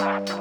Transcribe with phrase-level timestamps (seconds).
[0.00, 0.32] Herzlich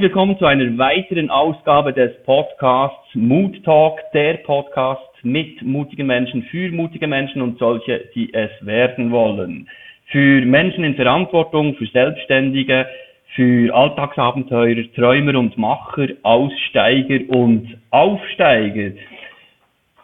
[0.00, 6.72] willkommen zu einer weiteren Ausgabe des Podcasts Mood Talk, der Podcast mit mutigen Menschen, für
[6.72, 9.68] mutige Menschen und solche, die es werden wollen.
[10.06, 12.86] Für Menschen in Verantwortung, für Selbstständige,
[13.34, 18.92] für Alltagsabenteurer, Träumer und Macher, Aussteiger und Aufsteiger.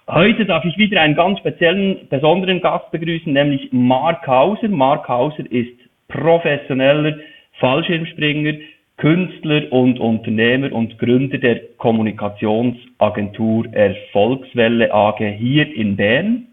[0.09, 4.69] Heute darf ich wieder einen ganz speziellen, besonderen Gast begrüßen, nämlich Mark Hauser.
[4.69, 5.77] Mark Hauser ist
[6.09, 7.17] professioneller
[7.59, 8.55] Fallschirmspringer,
[8.99, 16.47] Künstler und Unternehmer und Gründer der Kommunikationsagentur Erfolgswelle AG hier in Bern.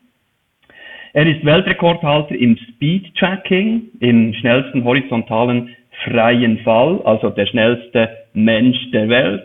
[1.14, 9.10] Er ist Weltrekordhalter im Speed-Tracking, im schnellsten horizontalen freien Fall, also der schnellste Mensch der
[9.10, 9.44] Welt,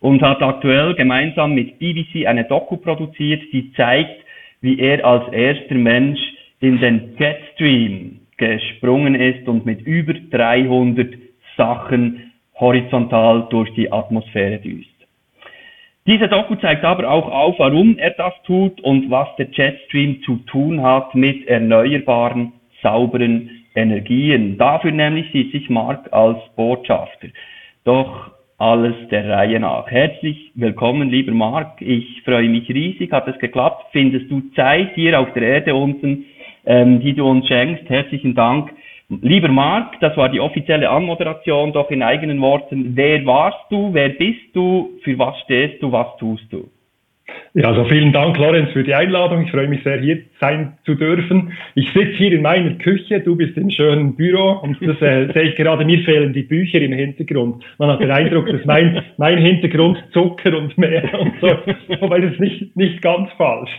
[0.00, 4.24] und hat aktuell gemeinsam mit BBC eine Doku produziert, die zeigt,
[4.60, 6.20] wie er als erster Mensch
[6.60, 11.14] in den Jetstream gesprungen ist und mit über 300
[11.56, 14.88] Sachen horizontal durch die Atmosphäre düst.
[16.06, 20.36] Diese Doku zeigt aber auch auf, warum er das tut und was der Jetstream zu
[20.46, 22.52] tun hat mit erneuerbaren,
[22.82, 24.58] sauberen Energien.
[24.58, 27.28] Dafür nämlich sieht sich Mark als Botschafter.
[27.84, 29.86] Doch alles der Reihe nach.
[29.86, 31.80] Herzlich willkommen, lieber Mark.
[31.80, 33.12] Ich freue mich riesig.
[33.12, 33.86] Hat es geklappt?
[33.92, 36.24] Findest du Zeit hier auf der Erde unten,
[36.66, 37.88] ähm, die du uns schenkst?
[37.88, 38.72] Herzlichen Dank.
[39.22, 44.10] Lieber Marc, das war die offizielle Anmoderation, doch in eigenen Worten, wer warst du, wer
[44.10, 46.68] bist du, für was stehst du, was tust du?
[47.54, 49.44] Ja, also vielen Dank, Lorenz, für die Einladung.
[49.44, 51.52] Ich freue mich sehr, hier sein zu dürfen.
[51.74, 55.50] Ich sitze hier in meiner Küche, du bist im schönen Büro und das äh, sehe
[55.50, 57.64] ich gerade, mir fehlen die Bücher im Hintergrund.
[57.78, 61.48] Man hat den Eindruck, dass mein, mein Hintergrund Zucker und mehr und so,
[62.00, 63.70] wobei das ist nicht, nicht ganz falsch.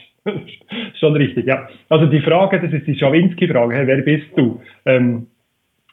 [0.99, 1.67] Schon richtig, ja.
[1.89, 4.59] Also die Frage, das ist die Schawinski-Frage, hey, wer bist du?
[4.85, 5.27] Ähm,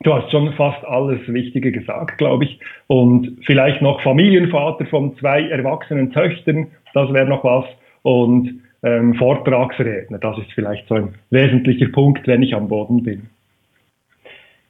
[0.02, 2.58] du hast schon fast alles Wichtige gesagt, glaube ich.
[2.86, 7.66] Und vielleicht noch Familienvater von zwei erwachsenen Töchtern, das wäre noch was.
[8.02, 13.28] Und ähm, Vortragsredner, das ist vielleicht so ein wesentlicher Punkt, wenn ich am Boden bin.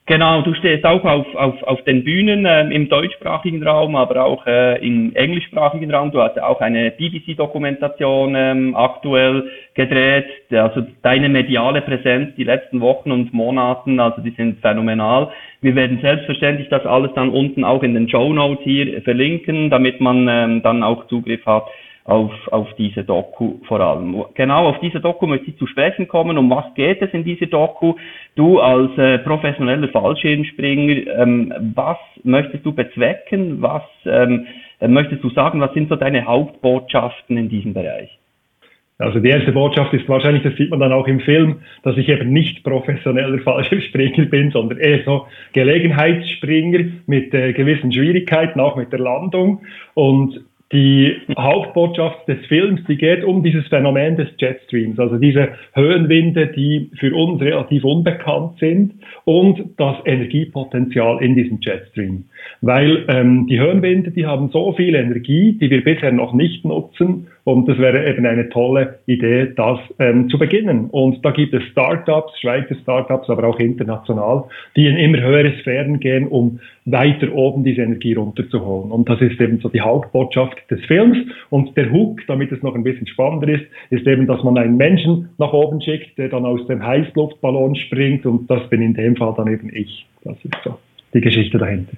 [0.07, 4.45] Genau, du stehst auch auf, auf, auf den Bühnen äh, im deutschsprachigen Raum, aber auch
[4.47, 6.11] äh, im englischsprachigen Raum.
[6.11, 10.27] Du hast auch eine BBC-Dokumentation ähm, aktuell gedreht.
[10.51, 15.29] Also deine mediale Präsenz die letzten Wochen und Monaten, also die sind phänomenal.
[15.61, 19.99] Wir werden selbstverständlich das alles dann unten auch in den Show Notes hier verlinken, damit
[19.99, 21.65] man ähm, dann auch Zugriff hat
[22.07, 24.23] auf, auf diese Doku vor allem.
[24.33, 26.37] Genau auf diese Doku möchte ich zu sprechen kommen.
[26.37, 27.95] Um was geht es in dieser Doku?
[28.35, 33.61] Du als äh, professioneller Fallschirmspringer, ähm, was möchtest du bezwecken?
[33.61, 34.47] Was ähm,
[34.79, 35.59] möchtest du sagen?
[35.59, 38.17] Was sind so deine Hauptbotschaften in diesem Bereich?
[38.99, 42.07] Also die erste Botschaft ist wahrscheinlich, das sieht man dann auch im Film, dass ich
[42.07, 48.93] eben nicht professioneller Fallschirmspringer bin, sondern eher so Gelegenheitsspringer mit äh, gewissen Schwierigkeiten, auch mit
[48.93, 49.63] der Landung.
[49.93, 56.47] Und die Hauptbotschaft des Films, die geht um dieses Phänomen des Jetstreams, also diese Höhenwinde,
[56.47, 62.25] die für uns relativ unbekannt sind und das Energiepotenzial in diesem Jetstream.
[62.61, 67.27] Weil ähm, die Höhenwinde, die haben so viel Energie, die wir bisher noch nicht nutzen
[67.47, 70.89] und das wäre eben eine tolle Idee, das ähm, zu beginnen.
[70.89, 74.43] Und da gibt es Startups, Schweizer Startups, aber auch international,
[74.75, 78.91] die in immer höhere Sphären gehen, um weiter oben diese Energie runterzuholen.
[78.91, 81.17] Und das ist eben so die Hauptbotschaft des Films.
[81.49, 84.75] Und der Hook, damit es noch ein bisschen spannender ist, ist eben, dass man einen
[84.75, 88.25] Menschen nach oben schickt, der dann aus dem Heißluftballon springt.
[88.25, 90.05] Und das bin in dem Fall dann eben ich.
[90.25, 90.77] Das ist so
[91.13, 91.93] die Geschichte dahinter.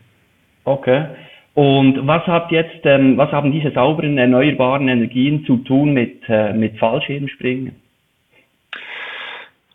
[0.63, 1.05] Okay.
[1.53, 6.53] Und was hat jetzt, ähm, was haben diese sauberen erneuerbaren Energien zu tun mit, äh,
[6.53, 7.75] mit Fallschirmspringen?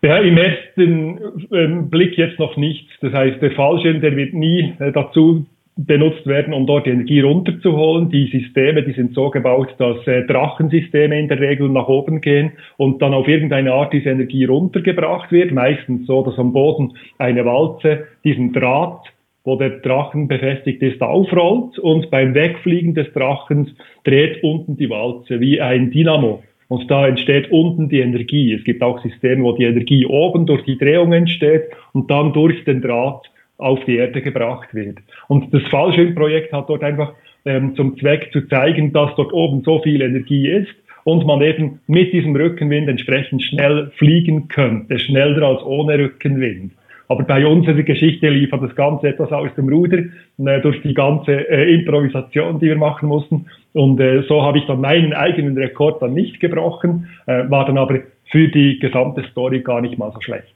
[0.01, 1.19] Ja, im ersten
[1.51, 2.91] ähm, Blick jetzt noch nichts.
[3.01, 5.45] Das heißt, der Fallschirm, der wird nie äh, dazu
[5.77, 8.09] benutzt werden, um dort die Energie runterzuholen.
[8.09, 12.53] Die Systeme, die sind so gebaut, dass äh, Drachensysteme in der Regel nach oben gehen
[12.77, 15.51] und dann auf irgendeine Art diese Energie runtergebracht wird.
[15.51, 19.11] Meistens so, dass am Boden eine Walze diesen Draht
[19.45, 23.69] wo der Drachen befestigt ist, aufrollt und beim Wegfliegen des Drachens
[24.03, 26.43] dreht unten die Walze wie ein Dynamo.
[26.67, 28.53] Und da entsteht unten die Energie.
[28.53, 32.63] Es gibt auch Systeme, wo die Energie oben durch die Drehung entsteht und dann durch
[32.65, 34.97] den Draht auf die Erde gebracht wird.
[35.27, 37.13] Und das Fallschirmprojekt hat dort einfach
[37.45, 41.79] ähm, zum Zweck zu zeigen, dass dort oben so viel Energie ist und man eben
[41.85, 46.73] mit diesem Rückenwind entsprechend schnell fliegen könnte, schneller als ohne Rückenwind.
[47.07, 51.31] Aber bei unserer Geschichte lief das Ganze etwas aus dem Ruder äh, durch die ganze
[51.31, 53.45] äh, Improvisation, die wir machen mussten.
[53.73, 57.77] Und äh, so habe ich dann meinen eigenen Rekord dann nicht gebrochen, äh, war dann
[57.77, 57.99] aber
[58.31, 60.53] für die gesamte Story gar nicht mal so schlecht.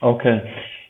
[0.00, 0.40] Okay.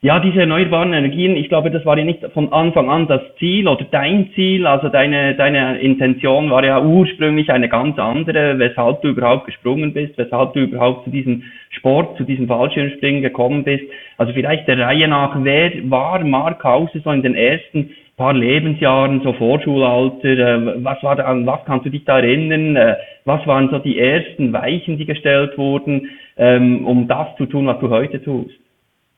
[0.04, 3.66] Ja, diese erneuerbaren Energien, ich glaube, das war ja nicht von Anfang an das Ziel
[3.66, 4.66] oder dein Ziel.
[4.66, 10.18] Also deine, deine Intention war ja ursprünglich eine ganz andere, weshalb du überhaupt gesprungen bist,
[10.18, 13.84] weshalb du überhaupt zu diesem Sport, zu diesem Fallschirmspringen gekommen bist.
[14.18, 19.22] Also vielleicht der Reihe nach, wer war Mark Hause so in den ersten paar Lebensjahren,
[19.22, 22.76] so Vorschulalter, äh, was war da, was kannst du dich da erinnern?
[22.76, 27.66] Äh, was waren so die ersten Weichen, die gestellt wurden, ähm, um das zu tun,
[27.66, 28.63] was du heute tust?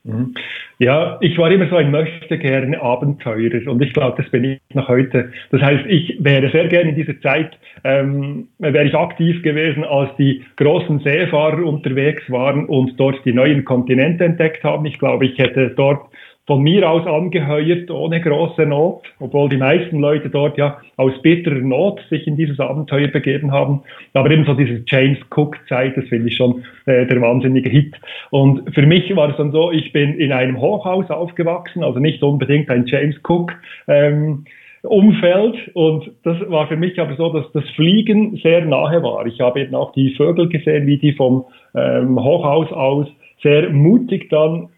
[0.07, 0.35] Mhm.
[0.79, 4.61] Ja, ich war immer so ein möchte gerne Abenteurer und ich glaube, das bin ich
[4.75, 5.33] noch heute.
[5.51, 10.15] Das heißt, ich wäre sehr gerne in dieser Zeit, ähm, wäre ich aktiv gewesen, als
[10.17, 14.87] die großen Seefahrer unterwegs waren und dort die neuen Kontinente entdeckt haben.
[14.87, 16.09] Ich glaube, ich hätte dort
[16.47, 21.59] von mir aus angeheuert, ohne große Not, obwohl die meisten Leute dort ja aus bitterer
[21.59, 23.83] Not sich in dieses Abenteuer begeben haben.
[24.15, 27.97] Aber eben so diese James Cook-Zeit, das finde ich schon äh, der wahnsinnige Hit.
[28.31, 32.23] Und für mich war es dann so, ich bin in einem Hochhaus aufgewachsen, also nicht
[32.23, 33.53] unbedingt ein James Cook.
[33.89, 34.45] Ähm,
[34.83, 39.27] Umfeld und das war für mich aber so, dass das Fliegen sehr nahe war.
[39.27, 41.45] Ich habe eben auch die Vögel gesehen, wie die vom
[41.75, 43.09] ähm, Hochhaus aus
[43.43, 44.69] sehr mutig dann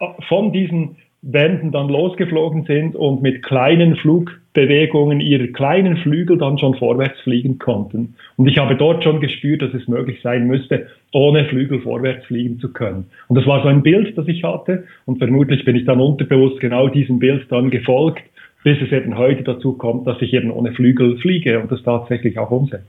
[0.00, 0.96] äh, von diesen
[1.28, 7.58] Wänden dann losgeflogen sind und mit kleinen Flugbewegungen ihrer kleinen Flügel dann schon vorwärts fliegen
[7.58, 8.14] konnten.
[8.36, 12.60] Und ich habe dort schon gespürt, dass es möglich sein müsste, ohne Flügel vorwärts fliegen
[12.60, 13.06] zu können.
[13.26, 14.84] Und das war so ein Bild, das ich hatte.
[15.04, 18.22] Und vermutlich bin ich dann unterbewusst genau diesem Bild dann gefolgt,
[18.62, 22.38] bis es eben heute dazu kommt, dass ich eben ohne Flügel fliege und das tatsächlich
[22.38, 22.86] auch umsetze.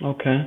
[0.00, 0.42] Okay.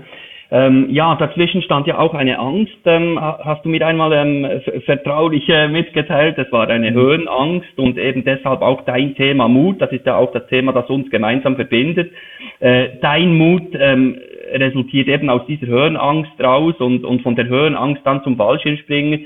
[0.55, 5.49] Ähm, ja, dazwischen stand ja auch eine Angst, ähm, hast du mir einmal ähm, vertraulich
[5.49, 6.37] äh, mitgeteilt.
[6.37, 6.95] Es war eine mhm.
[6.95, 9.81] Höhenangst und eben deshalb auch dein Thema Mut.
[9.81, 12.11] Das ist ja auch das Thema, das uns gemeinsam verbindet.
[12.59, 14.19] Äh, dein Mut ähm,
[14.53, 19.25] resultiert eben aus dieser Höhenangst raus und, und von der Höhenangst dann zum Fallschirmspringen.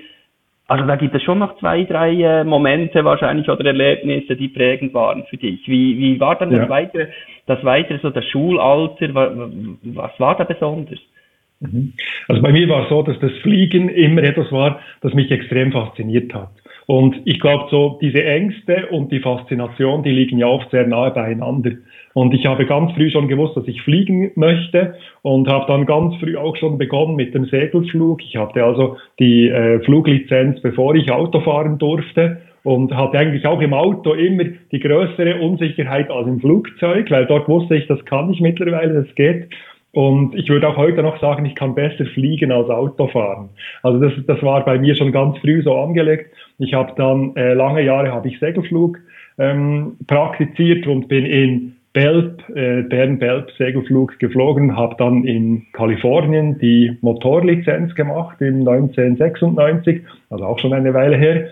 [0.70, 4.94] Also da gibt es schon noch zwei, drei äh, Momente wahrscheinlich oder Erlebnisse, die prägend
[4.94, 5.68] waren für dich.
[5.68, 6.60] Wie, wie war dann ja.
[6.60, 7.08] das weitere,
[7.48, 9.14] das weitere, so das Schulalter?
[9.14, 11.00] Was war da besonders?
[11.60, 11.94] Mhm.
[12.28, 15.72] Also bei mir war es so, dass das Fliegen immer etwas war, das mich extrem
[15.72, 16.52] fasziniert hat.
[16.86, 21.12] Und ich glaube, so diese Ängste und die Faszination, die liegen ja oft sehr nahe
[21.12, 21.72] beieinander.
[22.14, 26.16] Und ich habe ganz früh schon gewusst, dass ich fliegen möchte und habe dann ganz
[26.16, 28.24] früh auch schon begonnen mit dem Segelflug.
[28.24, 33.62] Ich hatte also die äh, Fluglizenz, bevor ich Auto fahren durfte und hatte eigentlich auch
[33.62, 38.32] im Auto immer die größere Unsicherheit als im Flugzeug, weil dort wusste ich, das kann
[38.32, 39.50] ich mittlerweile, das geht.
[39.92, 43.50] Und ich würde auch heute noch sagen, ich kann besser fliegen als Auto fahren.
[43.84, 46.32] Also das, das war bei mir schon ganz früh so angelegt.
[46.60, 49.00] Ich habe dann äh, lange Jahre habe ich Segelflug
[49.38, 56.96] ähm, praktiziert und bin in Belp, äh, Bern-Belp Segelflug geflogen, habe dann in Kalifornien die
[57.02, 61.48] Motorlizenz gemacht im 1996, also auch schon eine Weile her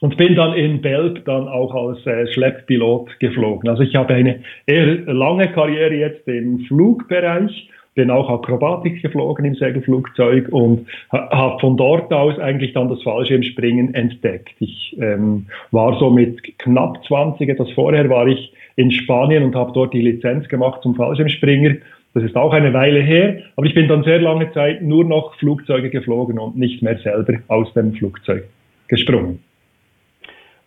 [0.00, 3.68] und bin dann in Belp dann auch als äh, Schlepppilot geflogen.
[3.68, 9.54] Also ich habe eine eher lange Karriere jetzt im Flugbereich, bin auch Akrobatik geflogen im
[9.54, 14.54] Segelflugzeug und habe von dort aus eigentlich dann das Fallschirmspringen entdeckt.
[14.60, 19.72] Ich ähm, war so mit knapp 20, etwas vorher war ich in Spanien und habe
[19.74, 21.76] dort die Lizenz gemacht zum Fallschirmspringer.
[22.14, 25.34] Das ist auch eine Weile her, aber ich bin dann sehr lange Zeit nur noch
[25.36, 28.44] Flugzeuge geflogen und nicht mehr selber aus dem Flugzeug
[28.88, 29.40] gesprungen.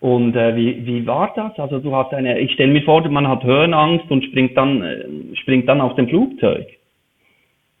[0.04, 1.58] Und äh, wie, wie war das?
[1.58, 5.06] Also du hast eine, ich stelle mir vor, man hat Höhenangst und springt dann, äh,
[5.32, 6.66] springt dann aus dem Flugzeug.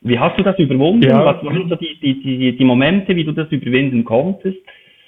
[0.00, 1.02] Wie hast du das überwunden?
[1.02, 1.22] Ja.
[1.22, 4.56] Was waren so die, die, die, die Momente, wie du das überwinden konntest?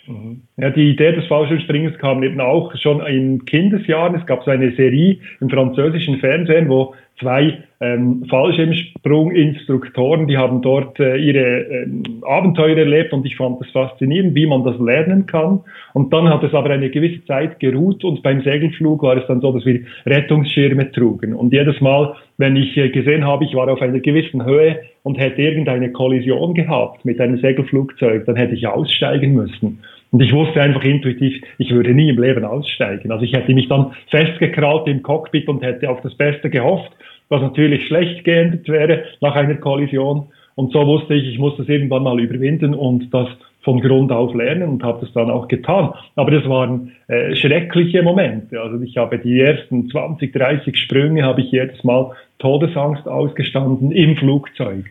[0.07, 0.43] Mhm.
[0.57, 4.15] Ja, die Idee des Fallschirmspringens kam eben auch schon in Kindesjahren.
[4.15, 11.01] Es gab so eine Serie im französischen Fernsehen, wo zwei ähm, Fallschirmsprunginstruktoren, die haben dort
[11.01, 15.61] äh, ihre ähm, Abenteuer erlebt und ich fand das faszinierend, wie man das lernen kann.
[15.93, 19.41] Und dann hat es aber eine gewisse Zeit geruht und beim Segelflug war es dann
[19.41, 21.35] so, dass wir Rettungsschirme trugen.
[21.35, 25.19] Und jedes Mal, wenn ich äh, gesehen habe, ich war auf einer gewissen Höhe und
[25.19, 29.81] hätte irgendeine Kollision gehabt mit einem Segelflugzeug, dann hätte ich aussteigen müssen.
[30.13, 33.11] Und ich wusste einfach intuitiv, ich würde nie im Leben aussteigen.
[33.11, 36.93] Also ich hätte mich dann festgekrallt im Cockpit und hätte auf das Beste gehofft
[37.29, 40.29] was natürlich schlecht geendet wäre nach einer Kollision.
[40.55, 43.29] Und so wusste ich, ich muss das irgendwann mal überwinden und das
[43.63, 45.93] von Grund auf lernen und habe das dann auch getan.
[46.15, 48.61] Aber das waren äh, schreckliche Momente.
[48.61, 54.17] Also ich habe die ersten 20, 30 Sprünge habe ich jedes Mal Todesangst ausgestanden im
[54.17, 54.85] Flugzeug.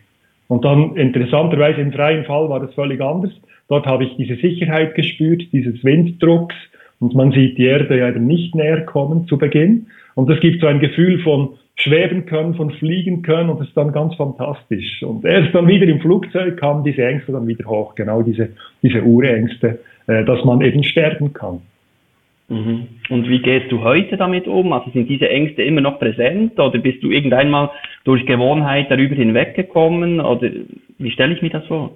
[0.48, 3.32] Und dann interessanterweise im freien Fall war das völlig anders.
[3.68, 6.54] Dort habe ich diese Sicherheit gespürt, dieses Winddrucks
[7.00, 9.86] und man sieht die Erde ja eben nicht näher kommen zu Beginn.
[10.14, 13.76] Und es gibt so ein Gefühl von schweben können, von fliegen können und das ist
[13.76, 15.02] dann ganz fantastisch.
[15.02, 18.50] Und erst dann wieder im Flugzeug kamen diese Ängste dann wieder hoch, genau diese,
[18.82, 21.60] diese Urängste, äh, dass man eben sterben kann.
[22.48, 22.86] Mhm.
[23.10, 24.72] Und wie gehst du heute damit um?
[24.72, 27.70] Also sind diese Ängste immer noch präsent oder bist du irgendeinmal
[28.04, 30.48] durch Gewohnheit darüber hinweggekommen oder
[30.98, 31.92] wie stelle ich mir das vor?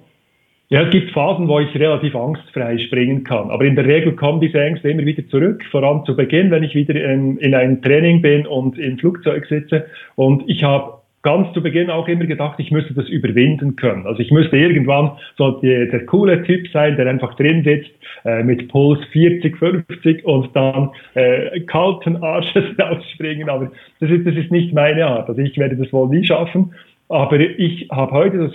[0.71, 3.51] Ja, es gibt Phasen, wo ich relativ angstfrei springen kann.
[3.51, 5.65] Aber in der Regel kommen diese Ängste immer wieder zurück.
[5.69, 9.45] Vor allem zu Beginn, wenn ich wieder in, in einem Training bin und im Flugzeug
[9.47, 9.87] sitze.
[10.15, 14.07] Und ich habe ganz zu Beginn auch immer gedacht, ich müsste das überwinden können.
[14.07, 17.91] Also ich müsste irgendwann so die, der coole Typ sein, der einfach drin sitzt
[18.23, 23.49] äh, mit Puls 40, 50 und dann äh, kalten Arsches rausspringen.
[23.49, 25.27] Aber das ist, das ist nicht meine Art.
[25.27, 26.73] Also ich werde das wohl nie schaffen.
[27.09, 28.53] Aber ich habe heute das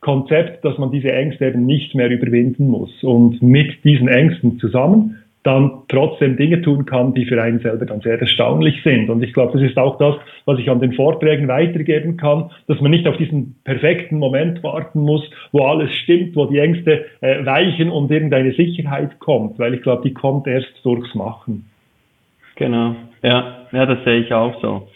[0.00, 5.16] Konzept, dass man diese Ängste eben nicht mehr überwinden muss und mit diesen Ängsten zusammen
[5.46, 9.08] dann trotzdem Dinge tun kann, die für einen selber dann sehr erstaunlich sind.
[9.08, 12.80] Und ich glaube, das ist auch das, was ich an den Vorträgen weitergeben kann, dass
[12.80, 15.22] man nicht auf diesen perfekten Moment warten muss,
[15.52, 20.02] wo alles stimmt, wo die Ängste äh, weichen und irgendeine Sicherheit kommt, weil ich glaube,
[20.02, 21.66] die kommt erst durchs Machen.
[22.56, 24.88] Genau, ja, ja, das sehe ich auch so.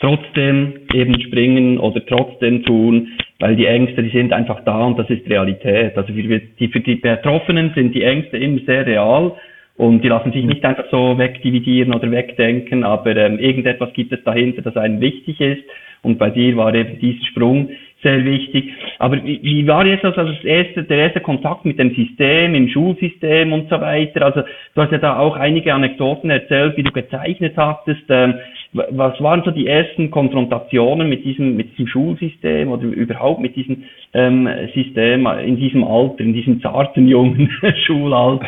[0.00, 3.08] Trotzdem eben springen oder trotzdem tun,
[3.40, 5.96] weil die Ängste, die sind einfach da und das ist Realität.
[5.96, 9.32] Also für die, für die Betroffenen sind die Ängste immer sehr real
[9.76, 14.22] und die lassen sich nicht einfach so wegdividieren oder wegdenken, aber ähm, irgendetwas gibt es
[14.22, 15.64] dahinter, das einem wichtig ist.
[16.02, 17.70] Und bei dir war eben dieser Sprung
[18.02, 18.72] sehr wichtig.
[18.98, 22.68] Aber wie, wie war jetzt also das erste, der erste Kontakt mit dem System, im
[22.68, 24.22] Schulsystem und so weiter?
[24.22, 24.42] Also
[24.74, 28.02] du hast ja da auch einige Anekdoten erzählt, wie du gezeichnet hattest.
[28.10, 28.34] Ähm,
[28.74, 33.84] was waren so die ersten Konfrontationen mit diesem, mit diesem Schulsystem oder überhaupt mit diesem
[34.12, 37.50] ähm, System in diesem Alter, in diesem zarten jungen
[37.86, 38.46] Schulalter?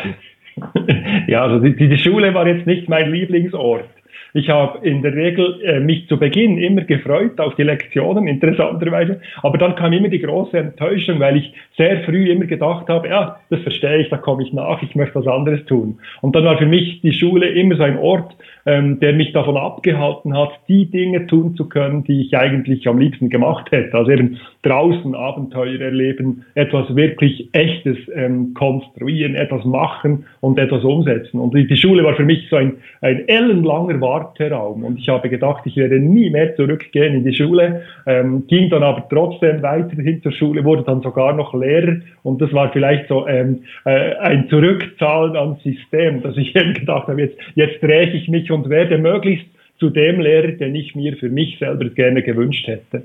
[1.27, 3.85] Ja, also die, die Schule war jetzt nicht mein Lieblingsort.
[4.33, 9.21] Ich habe in der Regel äh, mich zu Beginn immer gefreut auf die Lektionen, interessanterweise.
[9.41, 13.39] Aber dann kam immer die große Enttäuschung, weil ich sehr früh immer gedacht habe, ja,
[13.49, 15.99] das verstehe ich, da komme ich nach, ich möchte was anderes tun.
[16.21, 18.35] Und dann war für mich die Schule immer so ein Ort,
[18.67, 22.99] ähm, der mich davon abgehalten hat, die Dinge tun zu können, die ich eigentlich am
[22.99, 23.97] liebsten gemacht hätte.
[23.97, 31.39] Also eben draußen Abenteuer erleben, etwas wirklich Echtes ähm, konstruieren, etwas machen und etwas umsetzen.
[31.39, 34.83] Und die Schule war für mich so ein, ein ellenlanger Warteraum.
[34.83, 38.83] Und ich habe gedacht, ich werde nie mehr zurückgehen in die Schule, ähm, ging dann
[38.83, 41.97] aber trotzdem weiterhin zur Schule, wurde dann sogar noch Lehrer.
[42.23, 47.07] Und das war vielleicht so ähm, äh, ein Zurückzahlen ans System, dass ich eben gedacht
[47.07, 49.47] habe, jetzt, jetzt drehe ich mich und werde möglichst
[49.79, 53.03] zu dem Lehrer, den ich mir für mich selber gerne gewünscht hätte.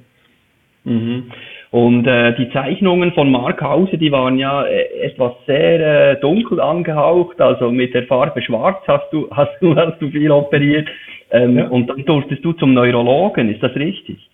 [0.85, 1.31] Mhm.
[1.71, 6.61] Und äh, die Zeichnungen von Mark Hause, die waren ja äh, etwas sehr äh, dunkel
[6.61, 10.89] angehaucht, also mit der Farbe Schwarz hast du hast du hast du viel operiert
[11.31, 11.69] ähm, ja.
[11.69, 14.29] und dann durftest du zum Neurologen, ist das richtig?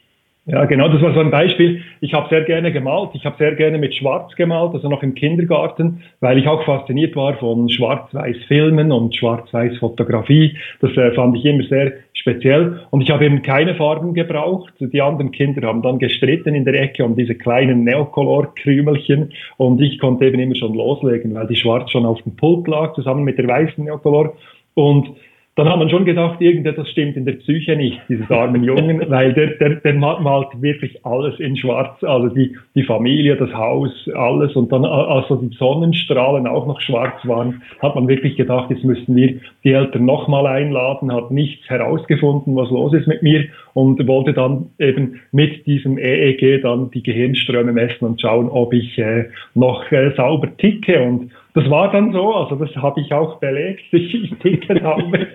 [0.50, 1.82] Ja, genau, das war so ein Beispiel.
[2.00, 3.10] Ich habe sehr gerne gemalt.
[3.12, 7.14] Ich habe sehr gerne mit Schwarz gemalt, also noch im Kindergarten, weil ich auch fasziniert
[7.16, 10.56] war von Schwarz-Weiß-Filmen und Schwarz-Weiß-Fotografie.
[10.80, 12.80] Das äh, fand ich immer sehr speziell.
[12.88, 14.72] Und ich habe eben keine Farben gebraucht.
[14.80, 19.34] Die anderen Kinder haben dann gestritten in der Ecke um diese kleinen Neocolor-Krümelchen.
[19.58, 22.94] Und ich konnte eben immer schon loslegen, weil die Schwarz schon auf dem Pult lag,
[22.94, 24.32] zusammen mit der weißen Neocolor.
[24.72, 25.10] Und
[25.58, 29.32] dann hat man schon gedacht, irgendetwas stimmt in der Psyche nicht, dieses armen Jungen, weil
[29.32, 34.54] der, der, der malt wirklich alles in schwarz, also die, die Familie, das Haus, alles.
[34.54, 39.16] Und dann, also die Sonnenstrahlen auch noch schwarz waren, hat man wirklich gedacht, jetzt müssten
[39.16, 44.34] wir die Eltern nochmal einladen, hat nichts herausgefunden, was los ist mit mir und wollte
[44.34, 49.24] dann eben mit diesem EEG dann die Gehirnströme messen und schauen, ob ich äh,
[49.54, 51.02] noch äh, sauber ticke.
[51.02, 55.26] Und das war dann so, also das habe ich auch belegt, ich ticke habe.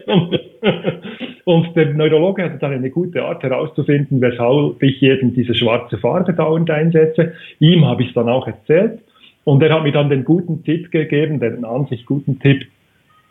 [1.44, 6.34] und der Neurologe hatte dann eine gute Art herauszufinden, weshalb ich eben diese schwarze Farbe
[6.34, 7.34] dauernd einsetze.
[7.60, 9.00] Ihm habe ich es dann auch erzählt.
[9.44, 12.66] Und er hat mir dann den guten Tipp gegeben, den an sich guten Tipp,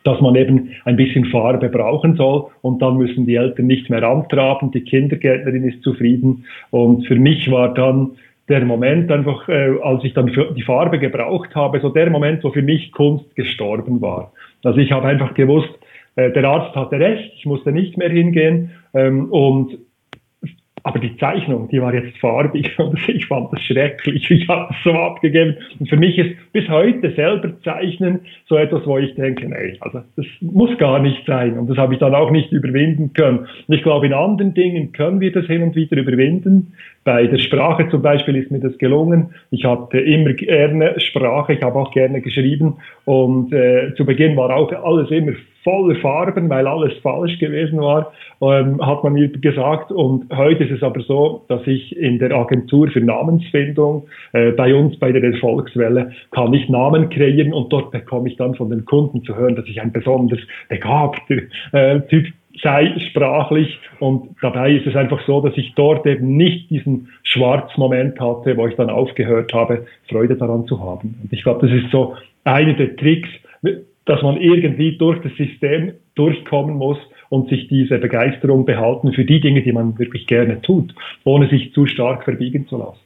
[0.04, 4.02] dass man eben ein bisschen Farbe brauchen soll und dann müssen die Eltern nicht mehr
[4.02, 6.44] antraben, die Kindergärtnerin ist zufrieden.
[6.70, 8.10] Und für mich war dann
[8.52, 12.50] der Moment einfach, äh, als ich dann die Farbe gebraucht habe, so der Moment, wo
[12.50, 14.32] für mich Kunst gestorben war.
[14.62, 15.70] Also ich habe einfach gewusst,
[16.16, 19.78] äh, der Arzt hatte recht, ich musste nicht mehr hingehen ähm, und
[20.84, 24.28] aber die Zeichnung, die war jetzt farbig und ich fand das schrecklich.
[24.30, 25.56] Ich habe es so abgegeben.
[25.78, 30.02] Und für mich ist bis heute selber zeichnen so etwas, wo ich denke, nee, also
[30.16, 31.58] das muss gar nicht sein.
[31.58, 33.46] Und das habe ich dann auch nicht überwinden können.
[33.68, 36.74] Und ich glaube, in anderen Dingen können wir das hin und wieder überwinden.
[37.04, 39.34] Bei der Sprache zum Beispiel ist mir das gelungen.
[39.50, 42.76] Ich hatte immer gerne Sprache, ich habe auch gerne geschrieben.
[43.04, 45.32] Und äh, zu Beginn war auch alles immer
[45.64, 49.90] voller Farben, weil alles falsch gewesen war, ähm, hat man mir gesagt.
[49.90, 54.74] Und heute ist es aber so, dass ich in der Agentur für Namensfindung äh, bei
[54.74, 58.84] uns bei der Erfolgswelle kann ich Namen kreieren und dort bekomme ich dann von den
[58.84, 61.36] Kunden zu hören, dass ich ein besonders begabter
[61.72, 62.26] äh, Typ
[62.60, 68.20] sei sprachlich und dabei ist es einfach so, dass ich dort eben nicht diesen Schwarzmoment
[68.20, 71.18] hatte, wo ich dann aufgehört habe, Freude daran zu haben.
[71.22, 73.28] Und ich glaube, das ist so einer der Tricks,
[74.04, 79.40] dass man irgendwie durch das System durchkommen muss und sich diese Begeisterung behalten für die
[79.40, 80.94] Dinge, die man wirklich gerne tut,
[81.24, 83.00] ohne sich zu stark verbiegen zu lassen.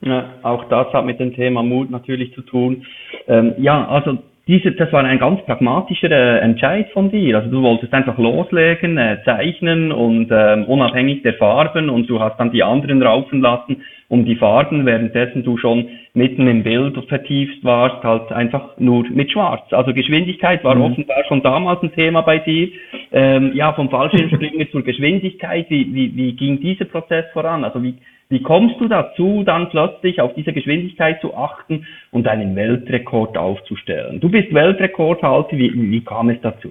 [0.00, 2.86] Ja, auch das hat mit dem Thema Mut natürlich zu tun.
[3.26, 4.18] Ähm, ja, also
[4.48, 7.36] diese, das war ein ganz pragmatischer äh, Entscheid von dir.
[7.36, 12.40] Also du wolltest einfach loslegen, äh, zeichnen und ähm, unabhängig der Farben und du hast
[12.40, 17.62] dann die anderen raufen lassen um die Farben, währenddessen du schon mitten im Bild vertieft
[17.62, 19.70] warst, halt einfach nur mit Schwarz.
[19.70, 20.82] Also Geschwindigkeit war mhm.
[20.82, 22.68] offenbar schon damals ein Thema bei dir.
[23.12, 27.64] Ähm, ja, vom Fallschirmspringer zur Geschwindigkeit, wie, wie, wie ging dieser Prozess voran?
[27.64, 27.96] Also wie,
[28.30, 34.20] wie kommst du dazu, dann plötzlich auf diese Geschwindigkeit zu achten und einen Weltrekord aufzustellen?
[34.20, 36.70] Du bist Weltrekordhalter, wie, wie kam es dazu?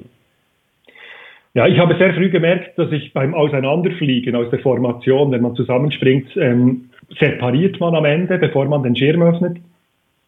[1.55, 5.55] Ja, ich habe sehr früh gemerkt, dass ich beim Auseinanderfliegen aus der Formation, wenn man
[5.55, 9.57] zusammenspringt, ähm, separiert man am Ende, bevor man den Schirm öffnet.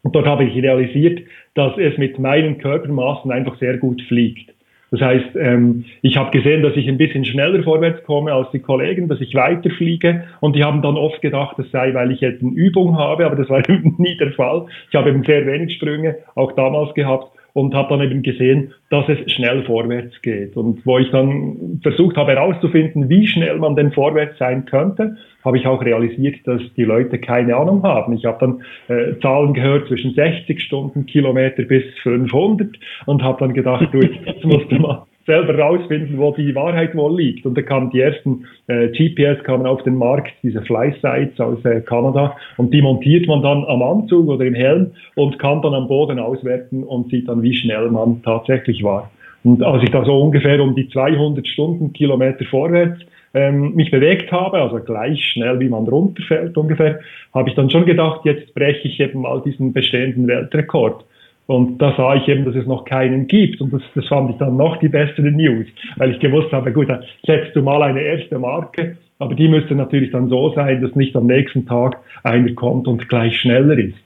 [0.02, 1.22] Und dort habe ich realisiert,
[1.54, 4.52] dass es mit meinen Körpermaßen einfach sehr gut fliegt.
[4.92, 8.60] Das heißt, ähm, ich habe gesehen, dass ich ein bisschen schneller vorwärts komme als die
[8.60, 10.24] Kollegen, dass ich weiter fliege.
[10.40, 13.36] Und die haben dann oft gedacht, das sei, weil ich jetzt eine Übung habe, aber
[13.36, 13.62] das war
[13.98, 14.66] nie der Fall.
[14.90, 19.08] Ich habe eben sehr wenig Sprünge, auch damals gehabt und habe dann eben gesehen, dass
[19.10, 20.56] es schnell vorwärts geht.
[20.56, 25.58] Und wo ich dann versucht habe herauszufinden, wie schnell man denn vorwärts sein könnte, habe
[25.58, 28.14] ich auch realisiert, dass die Leute keine Ahnung haben.
[28.14, 32.70] Ich habe dann äh, Zahlen gehört zwischen 60 Stundenkilometer bis 500
[33.06, 37.16] und habe dann gedacht, du, jetzt musst du mal selber rausfinden, wo die Wahrheit wohl
[37.22, 37.46] liegt.
[37.46, 41.82] Und da kamen die ersten äh, GPS kamen auf den Markt, diese Fly-Sites aus äh,
[41.82, 45.88] Kanada, und die montiert man dann am Anzug oder im Helm und kann dann am
[45.88, 49.12] Boden auswerten und sieht dann, wie schnell man tatsächlich war.
[49.44, 53.00] Und als ich da so ungefähr um die 200 Stundenkilometer vorwärts
[53.34, 57.00] ähm, mich bewegt habe, also gleich schnell wie man runterfällt ungefähr,
[57.34, 61.06] habe ich dann schon gedacht, jetzt breche ich eben mal diesen bestehenden Weltrekord.
[61.50, 63.60] Und da sah ich eben, dass es noch keinen gibt.
[63.60, 66.88] Und das, das fand ich dann noch die bessere News, weil ich gewusst habe, gut,
[66.92, 70.94] dann setzt du mal eine erste Marke, aber die müsste natürlich dann so sein, dass
[70.94, 73.98] nicht am nächsten Tag einer kommt und gleich schneller ist.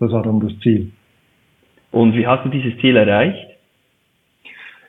[0.00, 0.90] Das war dann das Ziel.
[1.92, 3.48] Und wie hast du dieses Ziel erreicht?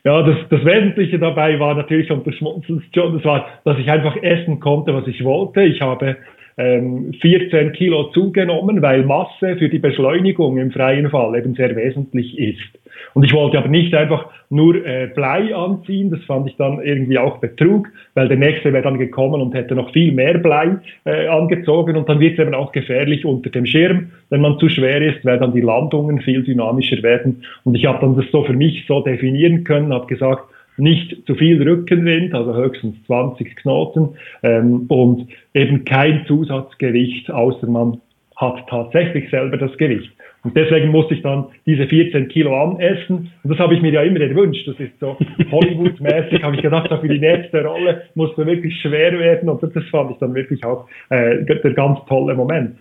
[0.03, 3.89] Ja, das, das Wesentliche dabei war natürlich, und das schmunzelst schon, das war, dass ich
[3.89, 5.63] einfach essen konnte, was ich wollte.
[5.63, 6.17] Ich habe
[6.57, 12.37] ähm, 14 Kilo zugenommen, weil Masse für die Beschleunigung im freien Fall eben sehr wesentlich
[12.37, 12.79] ist.
[13.13, 17.17] Und ich wollte aber nicht einfach nur äh, Blei anziehen, das fand ich dann irgendwie
[17.17, 21.27] auch Betrug, weil der nächste wäre dann gekommen und hätte noch viel mehr Blei äh,
[21.27, 25.01] angezogen und dann wird es eben auch gefährlich unter dem Schirm, wenn man zu schwer
[25.01, 27.43] ist, weil dann die Landungen viel dynamischer werden.
[27.63, 30.43] Und ich habe dann das so für mich so definieren können, habe gesagt,
[30.77, 38.01] nicht zu viel Rückenwind, also höchstens 20 Knoten ähm, und eben kein Zusatzgewicht, außer man
[38.35, 40.11] hat tatsächlich selber das Gewicht.
[40.43, 43.31] Und deswegen musste ich dann diese 14 Kilo anessen.
[43.43, 44.67] Und das habe ich mir ja immer gewünscht.
[44.67, 45.17] Das ist so
[45.51, 49.47] Hollywood-mäßig, habe ich gedacht, für die nächste Rolle musst du wirklich schwer werden.
[49.47, 52.75] Und das fand ich dann wirklich auch äh, der ganz tolle Moment.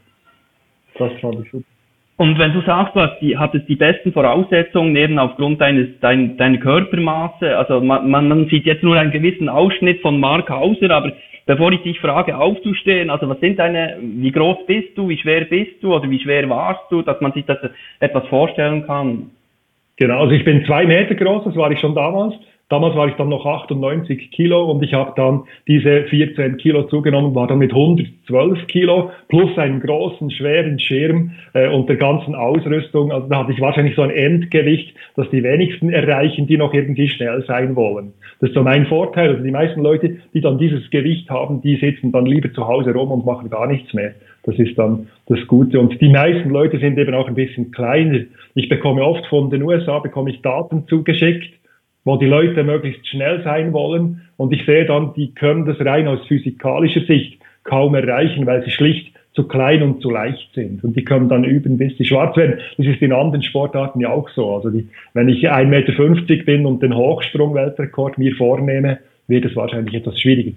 [0.99, 1.72] Das fand ich super.
[2.23, 6.37] Und wenn du sagst, du hast die, hattest die besten Voraussetzungen eben aufgrund deines, dein,
[6.37, 10.93] deiner Körpermaße, also man, man, man sieht jetzt nur einen gewissen Ausschnitt von Mark Hauser,
[10.93, 11.15] aber
[11.47, 15.47] bevor ich dich frage aufzustehen, also was sind deine, wie groß bist du, wie schwer
[15.47, 17.59] bist du oder wie schwer warst du, dass man sich das
[17.99, 19.33] etwas vorstellen kann?
[19.97, 22.35] Genau, also ich bin zwei Meter groß, das war ich schon damals.
[22.73, 27.35] Damals war ich dann noch 98 Kilo und ich habe dann diese 14 Kilo zugenommen,
[27.35, 33.13] war dann mit 112 Kilo plus einen großen, schweren Schirm äh, und der ganzen Ausrüstung.
[33.13, 37.11] Also da hatte ich wahrscheinlich so ein Endgewicht, das die wenigsten erreichen, die noch irgendwie
[37.11, 38.15] schnell sein wollen.
[38.41, 39.33] Das ist so mein Vorteil.
[39.33, 42.95] Also die meisten Leute, die dann dieses Gewicht haben, die sitzen dann lieber zu Hause
[42.95, 44.15] rum und machen gar nichts mehr.
[44.45, 45.79] Das ist dann das Gute.
[45.79, 48.21] Und die meisten Leute sind eben auch ein bisschen kleiner.
[48.55, 51.53] Ich bekomme oft von den USA, bekomme ich Daten zugeschickt
[52.05, 54.23] wo die Leute möglichst schnell sein wollen.
[54.37, 58.71] Und ich sehe dann, die können das rein aus physikalischer Sicht, kaum erreichen, weil sie
[58.71, 60.85] schlicht zu klein und zu leicht sind.
[60.85, 62.61] Und die können dann üben, bis sie schwarz werden.
[62.77, 64.57] Das ist in anderen Sportarten ja auch so.
[64.57, 69.95] Also die, wenn ich 1,50 Meter bin und den Hochsprung-Weltrekord mir vornehme, wird es wahrscheinlich
[69.95, 70.53] etwas schwieriger.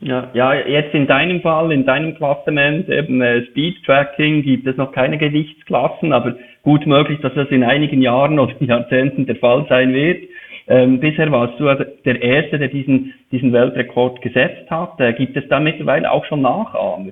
[0.00, 4.76] Ja, ja, jetzt in deinem Fall, in deinem Klassement, eben äh, Speed Tracking, gibt es
[4.76, 9.64] noch keine Gewichtsklassen, aber gut möglich, dass das in einigen Jahren oder Jahrzehnten der Fall
[9.68, 10.24] sein wird.
[10.68, 15.00] Ähm, bisher warst du also der Erste, der diesen, diesen Weltrekord gesetzt hat.
[15.00, 17.10] Äh, gibt es da mittlerweile auch schon Nachahmer?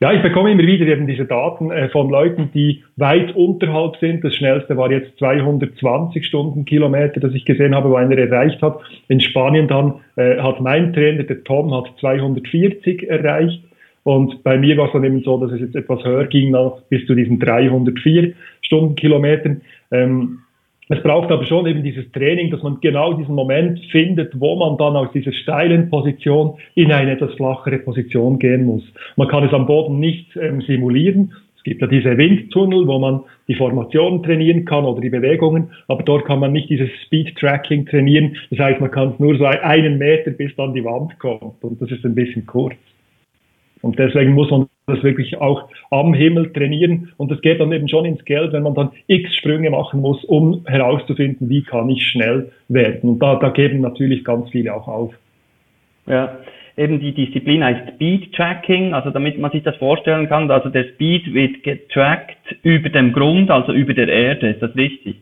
[0.00, 4.22] Ja, ich bekomme immer wieder eben diese Daten äh, von Leuten, die weit unterhalb sind.
[4.22, 8.78] Das schnellste war jetzt 220 Stundenkilometer, das ich gesehen habe, wo einer erreicht hat.
[9.08, 13.60] In Spanien dann äh, hat mein Trainer, der Tom, hat 240 erreicht.
[14.04, 16.56] Und bei mir war es dann eben so, dass es jetzt etwas höher ging,
[16.88, 19.62] bis zu diesen 304 Stundenkilometern.
[19.90, 20.38] Ähm,
[20.88, 24.78] es braucht aber schon eben dieses Training, dass man genau diesen Moment findet, wo man
[24.78, 28.82] dann aus dieser steilen Position in eine etwas flachere Position gehen muss.
[29.16, 31.32] Man kann es am Boden nicht ähm, simulieren.
[31.56, 36.02] Es gibt ja diese Windtunnel, wo man die Formation trainieren kann oder die Bewegungen, aber
[36.02, 38.36] dort kann man nicht dieses Speed Tracking trainieren.
[38.50, 41.90] Das heißt, man kann nur so einen Meter bis dann die Wand kommt und das
[41.90, 42.76] ist ein bisschen kurz.
[43.82, 47.12] Und deswegen muss man das wirklich auch am Himmel trainieren.
[47.16, 50.24] Und das geht dann eben schon ins Geld, wenn man dann x Sprünge machen muss,
[50.24, 53.10] um herauszufinden, wie kann ich schnell werden.
[53.10, 55.14] Und da, da geben natürlich ganz viele auch auf.
[56.06, 56.38] Ja,
[56.76, 60.84] eben die Disziplin heißt Speed Tracking, also damit man sich das vorstellen kann, also der
[60.94, 65.16] Speed wird getrackt über dem Grund, also über der Erde, ist das richtig?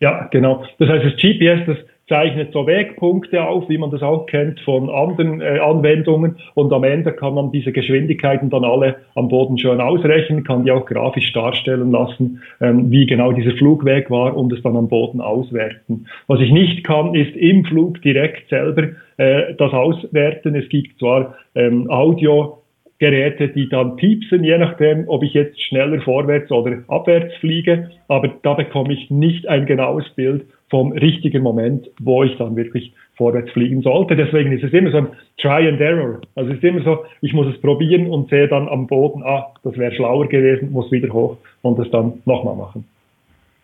[0.00, 0.64] Ja, genau.
[0.78, 4.88] Das heißt, das GPS, das zeichnet so Wegpunkte auf, wie man das auch kennt von
[4.88, 6.36] anderen äh, Anwendungen.
[6.54, 10.70] Und am Ende kann man diese Geschwindigkeiten dann alle am Boden schön ausrechnen, kann die
[10.70, 15.20] auch grafisch darstellen lassen, ähm, wie genau dieser Flugweg war und es dann am Boden
[15.20, 16.06] auswerten.
[16.28, 20.54] Was ich nicht kann, ist im Flug direkt selber äh, das auswerten.
[20.54, 22.62] Es gibt zwar ähm, Audio,
[22.98, 27.90] Geräte, die dann piepsen, je nachdem, ob ich jetzt schneller vorwärts oder abwärts fliege.
[28.08, 32.92] Aber da bekomme ich nicht ein genaues Bild vom richtigen Moment, wo ich dann wirklich
[33.16, 34.16] vorwärts fliegen sollte.
[34.16, 36.20] Deswegen ist es immer so ein Try and Error.
[36.34, 39.54] Also es ist immer so, ich muss es probieren und sehe dann am Boden, ah,
[39.62, 42.84] das wäre schlauer gewesen, muss wieder hoch und das dann nochmal machen.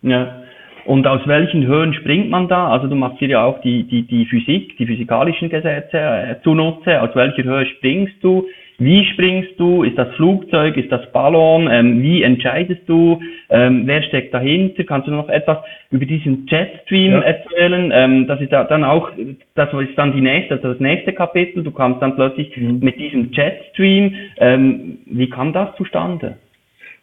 [0.01, 0.43] Ja.
[0.85, 2.69] Und aus welchen Höhen springt man da?
[2.69, 7.01] Also du machst hier ja auch die, die, die Physik, die physikalischen Gesetze äh, zunutze.
[7.01, 8.47] Aus welcher Höhe springst du?
[8.79, 9.83] Wie springst du?
[9.83, 10.75] Ist das Flugzeug?
[10.77, 11.69] Ist das Ballon?
[11.71, 13.19] Ähm, wie entscheidest du?
[13.49, 14.83] Ähm, wer steckt dahinter?
[14.83, 15.59] Kannst du noch etwas
[15.91, 17.21] über diesen Jetstream ja.
[17.21, 17.91] erzählen?
[17.93, 19.09] Ähm, das ist ja dann auch,
[19.55, 21.63] das ist dann die nächste, also das nächste Kapitel.
[21.63, 22.79] Du kamst dann plötzlich mhm.
[22.79, 24.15] mit diesem Jetstream.
[24.37, 26.37] Ähm, wie kam das zustande?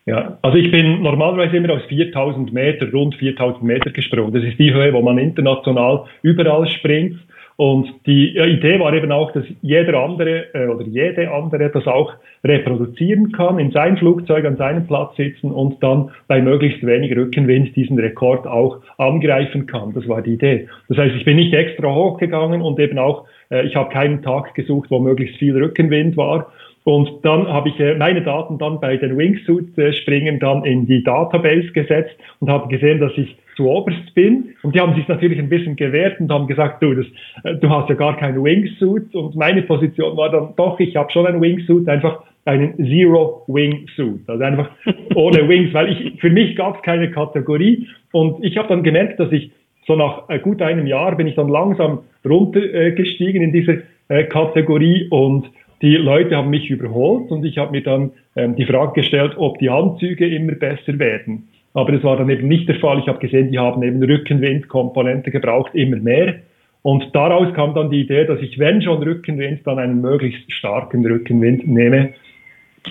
[0.06, 4.33] Ja, also ich bin normalerweise immer aus 4000 Meter, rund 4000 Meter gesprungen.
[4.33, 7.20] Das ist die Höhe, wo man international überall springt.
[7.61, 12.14] Und die Idee war eben auch, dass jeder andere äh, oder jede andere das auch
[12.42, 17.77] reproduzieren kann, in sein Flugzeug an seinem Platz sitzen und dann bei möglichst wenig Rückenwind
[17.77, 19.92] diesen Rekord auch angreifen kann.
[19.92, 20.68] Das war die Idee.
[20.88, 24.55] Das heißt, ich bin nicht extra hochgegangen und eben auch, äh, ich habe keinen Tag
[24.55, 26.51] gesucht, wo möglichst viel Rückenwind war.
[26.90, 31.70] Und dann habe ich äh, meine Daten dann bei den Wingsuit-Springen dann in die Database
[31.70, 34.57] gesetzt und habe gesehen, dass ich zu oberst bin.
[34.64, 37.07] Und die haben sich natürlich ein bisschen gewehrt und haben gesagt, du, das,
[37.44, 39.14] äh, du hast ja gar keinen Wingsuit.
[39.14, 44.29] Und meine Position war dann, doch, ich habe schon einen Wingsuit, einfach einen Zero Wingsuit.
[44.29, 44.70] Also einfach
[45.14, 47.87] ohne Wings, weil ich, für mich gab es keine Kategorie.
[48.11, 49.53] Und ich habe dann gemerkt, dass ich
[49.87, 53.74] so nach äh, gut einem Jahr bin ich dann langsam runtergestiegen in dieser
[54.09, 58.66] äh, Kategorie und die Leute haben mich überholt und ich habe mir dann ähm, die
[58.66, 61.48] Frage gestellt, ob die Anzüge immer besser werden.
[61.72, 62.98] Aber das war dann eben nicht der Fall.
[62.98, 66.36] Ich habe gesehen, die haben eben Rückenwindkomponente gebraucht, immer mehr.
[66.82, 71.04] Und daraus kam dann die Idee, dass ich, wenn schon Rückenwind, dann einen möglichst starken
[71.04, 72.14] Rückenwind nehme.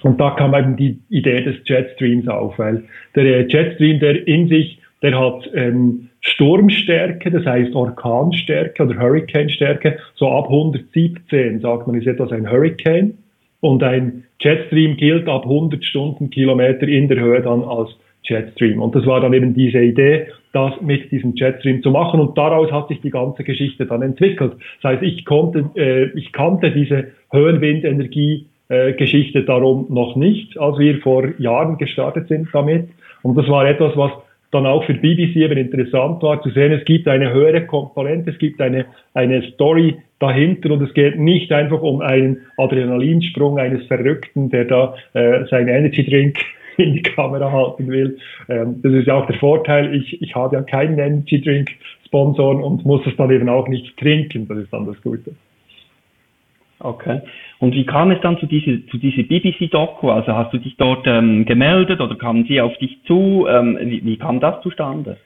[0.04, 2.84] Und da kam eben die Idee des Jetstreams auf, weil
[3.15, 10.30] der Jetstream, der in sich, der hat ähm, Sturmstärke, das heißt Orkanstärke oder Hurricanestärke, so
[10.30, 13.18] ab 117 sagt man, ist etwas ein Hurricane.
[13.62, 17.90] Und ein Jetstream gilt ab 100 Stundenkilometer in der Höhe dann als
[18.24, 18.82] Jetstream.
[18.82, 22.20] Und das war dann eben diese Idee, das mit diesem Jetstream zu machen.
[22.20, 24.54] Und daraus hat sich die ganze Geschichte dann entwickelt.
[24.82, 30.78] Das heißt, ich konnte, äh, ich kannte diese Höhenwindenergie äh, Geschichte darum noch nicht, als
[30.80, 32.90] wir vor Jahren gestartet sind damit.
[33.24, 34.12] Und das war etwas, was
[34.52, 38.40] dann auch für BBC eben interessant war, zu sehen, es gibt eine höhere Komponente, es
[38.40, 44.50] gibt eine, eine Story dahinter und es geht nicht einfach um einen Adrenalinsprung eines Verrückten,
[44.50, 46.38] der da äh, sein Energy Drink
[46.78, 48.18] in die Kamera halten will.
[48.50, 49.94] Ähm, das ist ja auch der Vorteil.
[49.96, 51.70] Ich, ich habe ja keinen Energy Drink
[52.06, 54.48] Sponsoren und muss es dann eben auch nicht trinken.
[54.48, 55.32] Das ist dann das Gute.
[56.80, 57.22] Okay.
[57.60, 60.10] Und wie kam es dann zu dieser, zu dieser BBC-Doku?
[60.10, 63.48] Also hast du dich dort ähm, gemeldet oder kamen sie auf dich zu?
[63.50, 65.18] Ähm, wie, wie kam das zustande?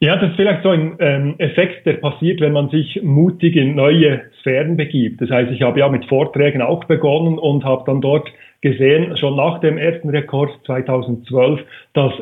[0.00, 3.74] Ja, das ist vielleicht so ein ähm, Effekt, der passiert, wenn man sich mutig in
[3.74, 5.20] neue Sphären begibt.
[5.20, 8.28] Das heißt, ich habe ja mit Vorträgen auch begonnen und habe dann dort
[8.60, 11.60] gesehen, schon nach dem ersten Rekord 2012,
[11.94, 12.12] dass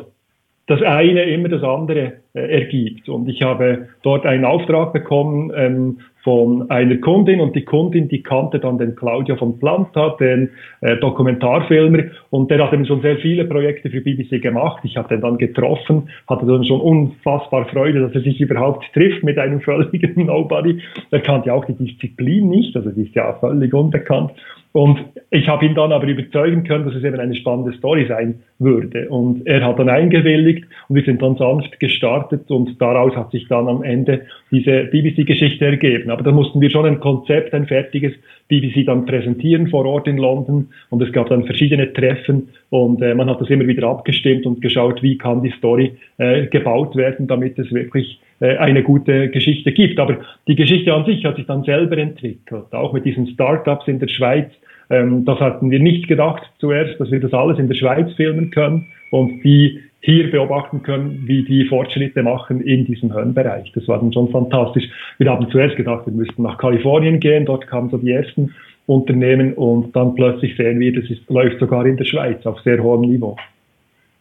[0.67, 3.07] das eine immer das andere äh, ergibt.
[3.09, 8.21] Und ich habe dort einen Auftrag bekommen ähm, von einer Kundin und die Kundin, die
[8.21, 10.49] kannte dann den Claudio von Planta, den
[10.81, 14.83] äh, Dokumentarfilmer und der hat eben schon sehr viele Projekte für BBC gemacht.
[14.83, 19.23] Ich habe den dann getroffen, hatte dann schon unfassbar Freude, dass er sich überhaupt trifft
[19.23, 20.81] mit einem völligen Nobody.
[21.11, 24.31] Er kannte auch die Disziplin nicht, also die ist ja völlig unbekannt.
[24.77, 24.99] Und
[25.31, 29.09] ich habe ihn dann aber überzeugen können, dass es eben eine spannende Story sein würde.
[29.09, 33.47] Und er hat dann eingewilligt und wir sind dann sanft gestartet und daraus hat sich
[33.47, 36.11] dann am Ende diese BBC-Geschichte ergeben.
[36.11, 38.13] Aber da mussten wir schon ein Konzept, ein fertiges
[38.49, 43.15] BBC dann präsentieren vor Ort in London und es gab dann verschiedene Treffen und äh,
[43.15, 47.25] man hat das immer wieder abgestimmt und geschaut, wie kann die Story äh, gebaut werden,
[47.25, 49.99] damit es wirklich äh, eine gute Geschichte gibt.
[49.99, 53.97] Aber die Geschichte an sich hat sich dann selber entwickelt, auch mit diesen Startups in
[53.97, 54.51] der Schweiz.
[54.89, 58.51] Ähm, das hatten wir nicht gedacht zuerst, dass wir das alles in der Schweiz filmen
[58.51, 63.71] können und die hier beobachten können, wie die Fortschritte machen in diesem Höhenbereich.
[63.73, 64.85] Das war dann schon fantastisch.
[65.17, 68.53] Wir haben zuerst gedacht, wir müssten nach Kalifornien gehen, dort kamen so die ersten
[68.85, 72.81] Unternehmen und dann plötzlich sehen wir, das ist, läuft sogar in der Schweiz auf sehr
[72.81, 73.35] hohem Niveau.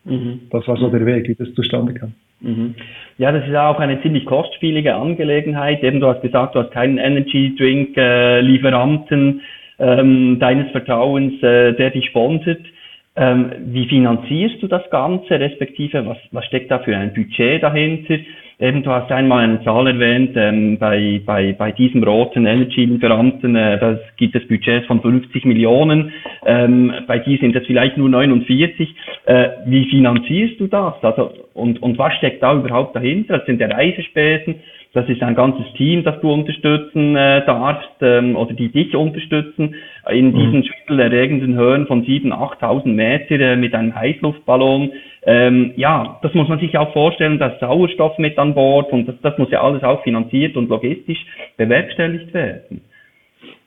[0.04, 0.40] Mhm.
[0.50, 2.14] Das war so der Weg, wie das zustande kam.
[2.40, 2.74] Mhm.
[3.18, 5.82] Ja, das ist auch eine ziemlich kostspielige Angelegenheit.
[5.82, 9.40] Eben, du hast gesagt, du hast keinen Energy Drink äh, Lieferanten
[9.78, 12.60] ähm, deines Vertrauens, äh, der dich sponsert.
[13.18, 18.18] Ähm, wie finanzierst du das Ganze, respektive was, was steckt da für ein Budget dahinter?
[18.58, 23.78] Eben, du hast einmal eine Zahl erwähnt, ähm, bei, bei, bei diesem roten Energy-Lieferanten, äh,
[23.78, 26.12] das gibt es Budgets von 50 Millionen,
[26.46, 28.94] ähm, bei die sind es vielleicht nur 49.
[29.26, 30.94] Äh, wie finanzierst du das?
[31.02, 33.38] Also, und, und was steckt da überhaupt dahinter?
[33.38, 34.56] Das sind der Reisespesen,
[34.96, 39.74] das ist ein ganzes Team, das du unterstützen äh, darfst ähm, oder die dich unterstützen
[40.10, 40.34] in mhm.
[40.34, 44.92] diesen schwindelerregenden Höhen von 7.000, 8.000 Meter äh, mit einem Heißluftballon.
[45.26, 49.06] Ähm, ja, das muss man sich auch vorstellen, da ist Sauerstoff mit an Bord und
[49.06, 51.26] das, das muss ja alles auch finanziert und logistisch
[51.58, 52.80] bewerkstelligt werden.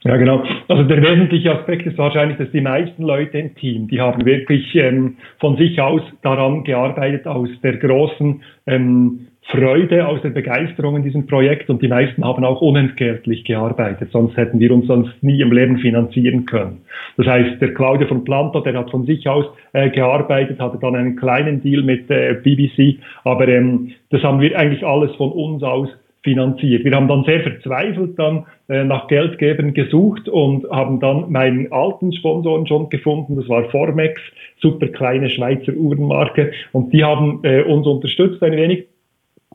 [0.04, 0.44] Ja, genau.
[0.68, 4.74] Also der wesentliche Aspekt ist wahrscheinlich, dass die meisten Leute im Team, die haben wirklich
[4.76, 11.02] ähm, von sich aus daran gearbeitet, aus der großen ähm, Freude, aus der Begeisterung in
[11.02, 15.42] diesem Projekt und die meisten haben auch unentgeltlich gearbeitet, sonst hätten wir uns sonst nie
[15.42, 16.82] im Leben finanzieren können.
[17.18, 20.96] Das heißt, der Claudio von Planto, der hat von sich aus äh, gearbeitet, hatte dann
[20.96, 25.64] einen kleinen Deal mit äh, BBC, aber ähm, das haben wir eigentlich alles von uns
[25.64, 25.90] aus
[26.24, 26.84] finanziert.
[26.84, 32.14] Wir haben dann sehr verzweifelt dann äh, nach Geldgebern gesucht und haben dann meinen alten
[32.14, 34.22] Sponsoren schon gefunden, das war Formex,
[34.62, 38.86] super kleine Schweizer Uhrenmarke und die haben äh, uns unterstützt ein wenig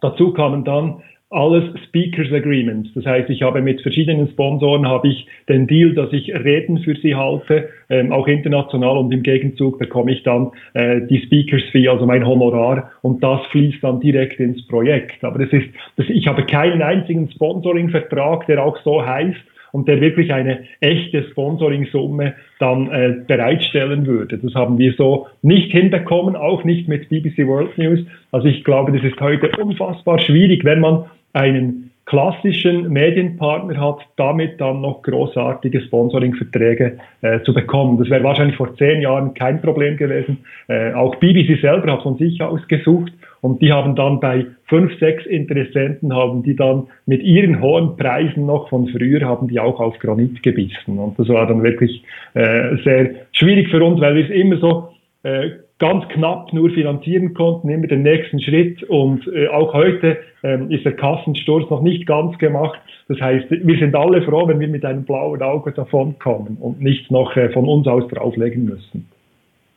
[0.01, 1.03] Dazu kamen dann
[1.35, 2.91] alles Speakers Agreements.
[2.95, 6.95] Das heißt, ich habe mit verschiedenen Sponsoren habe ich den Deal, dass ich Reden für
[6.97, 11.89] sie halte, ähm, auch international und im Gegenzug bekomme ich dann äh, die Speakers Fee,
[11.89, 15.25] also mein Honorar und das fließt dann direkt ins Projekt.
[15.25, 19.41] Aber das ist, das, ich habe keinen einzigen Sponsoring-Vertrag, der auch so heißt
[19.75, 24.39] und der wirklich eine echte Sponsoring-Summe dann äh, bereitstellen würde.
[24.39, 27.99] Das haben wir so nicht hinbekommen, auch nicht mit BBC World News.
[28.31, 34.61] Also ich glaube, das ist heute unfassbar schwierig, wenn man einen klassischen Medienpartner hat, damit
[34.61, 37.99] dann noch großartige Sponsoring-Verträge äh, zu bekommen.
[37.99, 40.45] Das wäre wahrscheinlich vor zehn Jahren kein Problem gewesen.
[40.69, 43.13] Äh, auch BBC selber hat von sich aus gesucht
[43.45, 48.47] und die haben dann bei fünf, sechs Interessenten haben die dann mit ihren hohen Preisen
[48.47, 50.99] noch von früher haben die auch auf Granit gebissen.
[50.99, 52.03] Und das war dann wirklich
[52.33, 54.89] äh, sehr schwierig für uns, weil wir es immer so
[55.25, 58.83] äh, ganz knapp nur finanzieren konnten, immer den nächsten Schritt.
[58.85, 62.81] Und äh, auch heute ähm, ist der Kassensturz noch nicht ganz gemacht.
[63.09, 67.11] Das heißt, wir sind alle froh, wenn wir mit einem blauen Auge davonkommen und nicht
[67.11, 69.07] noch äh, von uns aus drauflegen müssen.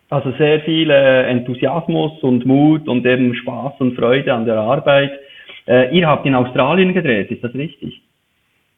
[0.10, 5.12] Also sehr viel äh, Enthusiasmus und Mut und eben Spaß und Freude an der Arbeit.
[5.68, 8.02] Äh, ihr habt in Australien gedreht, ist das richtig?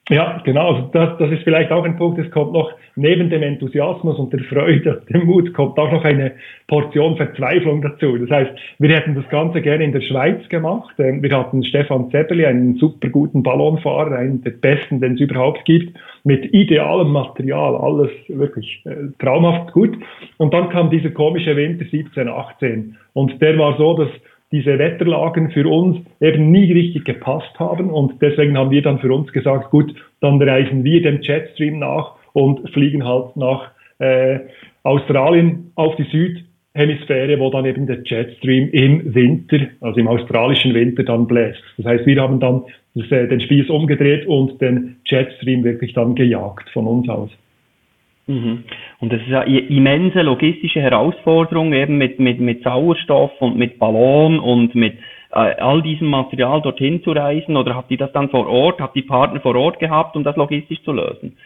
[0.09, 0.73] Ja, genau.
[0.73, 2.17] Also das, das ist vielleicht auch ein Punkt.
[2.17, 6.31] Es kommt noch neben dem Enthusiasmus und der Freude, dem Mut, kommt auch noch eine
[6.67, 8.17] Portion Verzweiflung dazu.
[8.17, 10.95] Das heißt, wir hätten das Ganze gerne in der Schweiz gemacht.
[10.97, 15.63] Ähm, wir hatten Stefan Zeppeli, einen super guten Ballonfahrer, einen der besten, den es überhaupt
[15.65, 19.95] gibt, mit idealem Material, alles wirklich äh, traumhaft gut.
[20.37, 22.97] Und dann kam dieser komische Winter 17, 18.
[23.13, 24.09] Und der war so, dass
[24.51, 29.13] diese Wetterlagen für uns eben nie richtig gepasst haben und deswegen haben wir dann für
[29.13, 34.39] uns gesagt, gut, dann reisen wir dem Jetstream nach und fliegen halt nach äh,
[34.83, 41.03] Australien auf die Südhemisphäre, wo dann eben der Jetstream im Winter, also im australischen Winter
[41.03, 41.61] dann bläst.
[41.77, 42.63] Das heißt, wir haben dann
[42.95, 47.29] äh, den Spieß umgedreht und den Jetstream wirklich dann gejagt von uns aus.
[48.29, 48.63] Mhm.
[48.99, 54.39] Und das ist ja immense logistische Herausforderung eben mit, mit, mit Sauerstoff und mit Ballon
[54.39, 54.93] und mit
[55.31, 58.95] äh, all diesem Material dorthin zu reisen oder habt ihr das dann vor Ort, habt
[58.95, 61.37] ihr Partner vor Ort gehabt, um das logistisch zu lösen?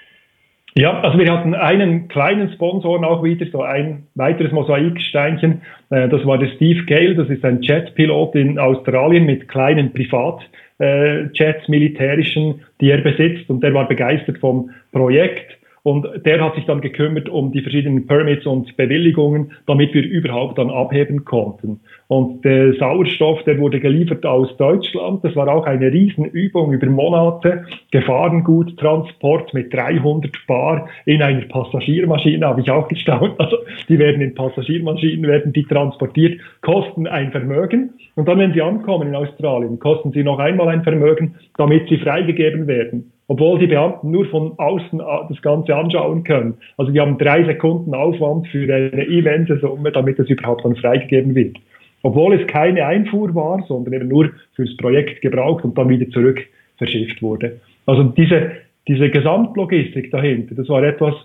[0.75, 5.61] Ja, also wir hatten einen kleinen Sponsor auch wieder, so ein weiteres Mosaiksteinchen.
[5.89, 10.49] Äh, das war der Steve Gale, das ist ein Jetpilot in Australien mit kleinen Privatjets,
[10.79, 16.65] äh, militärischen, die er besitzt und der war begeistert vom Projekt und der hat sich
[16.65, 21.81] dann gekümmert um die verschiedenen Permits und Bewilligungen, damit wir überhaupt dann abheben konnten.
[22.07, 25.25] Und der Sauerstoff, der wurde geliefert aus Deutschland.
[25.25, 27.65] Das war auch eine Riesenübung über Monate.
[27.91, 33.37] Gefahrenguttransport mit 300 Bar in einer Passagiermaschine, habe ich auch gestaunt.
[33.39, 33.57] Also
[33.89, 37.95] die werden in Passagiermaschinen, werden die transportiert, kosten ein Vermögen.
[38.15, 41.97] Und dann, wenn sie ankommen in Australien, kosten sie noch einmal ein Vermögen, damit sie
[41.97, 46.55] freigegeben werden obwohl die Beamten nur von außen das Ganze anschauen können.
[46.77, 51.33] Also die haben drei Sekunden Aufwand für eine immense Summe, damit es überhaupt dann freigegeben
[51.35, 51.57] wird.
[52.03, 56.45] Obwohl es keine Einfuhr war, sondern eben nur fürs Projekt gebraucht und dann wieder zurück
[56.77, 57.61] verschifft wurde.
[57.85, 58.51] Also diese,
[58.87, 61.15] diese Gesamtlogistik dahinter, das war etwas,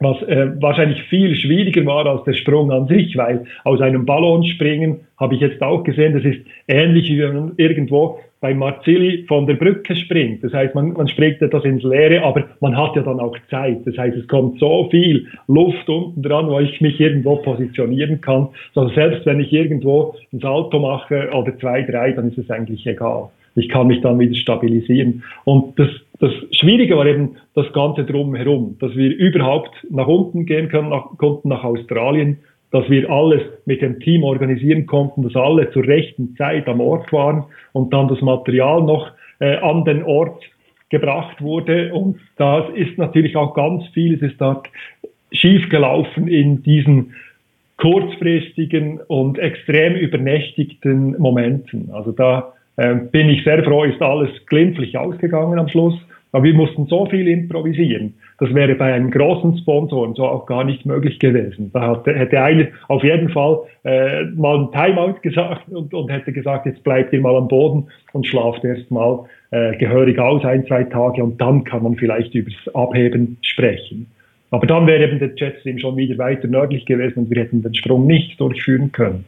[0.00, 4.44] was äh, wahrscheinlich viel schwieriger war als der Sprung an sich, weil aus einem Ballon
[4.44, 9.24] springen, habe ich jetzt auch gesehen, das ist ähnlich wie wenn man irgendwo bei Marzilli
[9.26, 10.44] von der Brücke springt.
[10.44, 13.78] Das heißt, man, man springt etwas ins Leere, aber man hat ja dann auch Zeit.
[13.86, 18.48] Das heißt, es kommt so viel Luft unten dran, wo ich mich irgendwo positionieren kann.
[18.74, 22.86] Also selbst wenn ich irgendwo ein Salto mache oder zwei, drei, dann ist es eigentlich
[22.86, 23.30] egal.
[23.54, 25.22] Ich kann mich dann wieder stabilisieren.
[25.44, 25.88] Und das,
[26.20, 31.16] das Schwierige war eben das Ganze drumherum, dass wir überhaupt nach unten gehen können, nach,
[31.16, 32.40] konnten nach Australien,
[32.74, 37.12] dass wir alles mit dem Team organisieren konnten, dass alle zur rechten Zeit am Ort
[37.12, 40.42] waren und dann das Material noch äh, an den Ort
[40.90, 41.94] gebracht wurde.
[41.94, 44.66] Und das ist natürlich auch ganz viel, es ist dort
[45.30, 47.14] schiefgelaufen in diesen
[47.76, 51.90] kurzfristigen und extrem übernächtigten Momenten.
[51.92, 55.94] Also da äh, bin ich sehr froh, ist alles glimpflich ausgegangen am Schluss.
[56.32, 58.14] Aber wir mussten so viel improvisieren.
[58.40, 61.70] Das wäre bei einem großen Sponsor so auch gar nicht möglich gewesen.
[61.72, 66.66] Da hätte einer auf jeden Fall äh, mal ein Timeout gesagt und, und hätte gesagt,
[66.66, 70.84] jetzt bleibt ihr mal am Boden und schlaft erst mal äh, gehörig aus, ein, zwei
[70.84, 74.06] Tage und dann kann man vielleicht übers Abheben sprechen.
[74.50, 77.74] Aber dann wäre eben der Jetstream schon wieder weiter nördlich gewesen und wir hätten den
[77.74, 79.24] Sprung nicht durchführen können.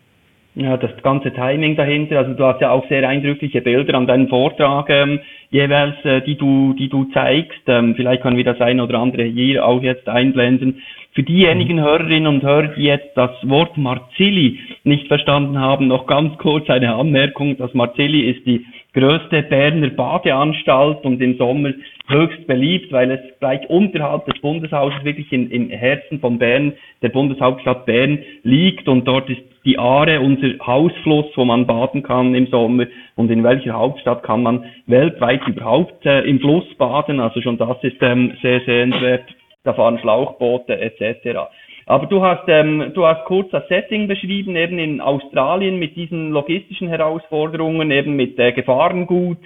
[0.58, 4.28] Ja, das ganze Timing dahinter, also du hast ja auch sehr eindrückliche Bilder an deinem
[4.28, 7.60] Vortrag ähm, jeweils, äh, die du, die du zeigst.
[7.66, 10.80] Ähm, vielleicht können wir das ein oder andere hier auch jetzt einblenden.
[11.12, 11.82] Für diejenigen mhm.
[11.82, 16.94] Hörerinnen und Hörer, die jetzt das Wort Marzilli nicht verstanden haben, noch ganz kurz eine
[16.94, 17.58] Anmerkung.
[17.58, 18.64] Das Marzilli ist die
[18.96, 21.72] größte Berner Badeanstalt und im Sommer
[22.08, 27.10] höchst beliebt, weil es gleich unterhalb des Bundeshauses wirklich in, im Herzen von Bern, der
[27.10, 28.88] Bundeshauptstadt Bern liegt.
[28.88, 32.86] Und dort ist die Aare unser Hausfluss, wo man baden kann im Sommer.
[33.16, 37.76] Und in welcher Hauptstadt kann man weltweit überhaupt äh, im Fluss baden, also schon das
[37.82, 39.24] ist ähm, sehr sehenswert,
[39.64, 41.40] da fahren Schlauchboote etc.
[41.88, 46.32] Aber du hast, ähm, du hast kurz das Setting beschrieben, eben in Australien mit diesen
[46.32, 49.38] logistischen Herausforderungen, eben mit äh, Gefahrengut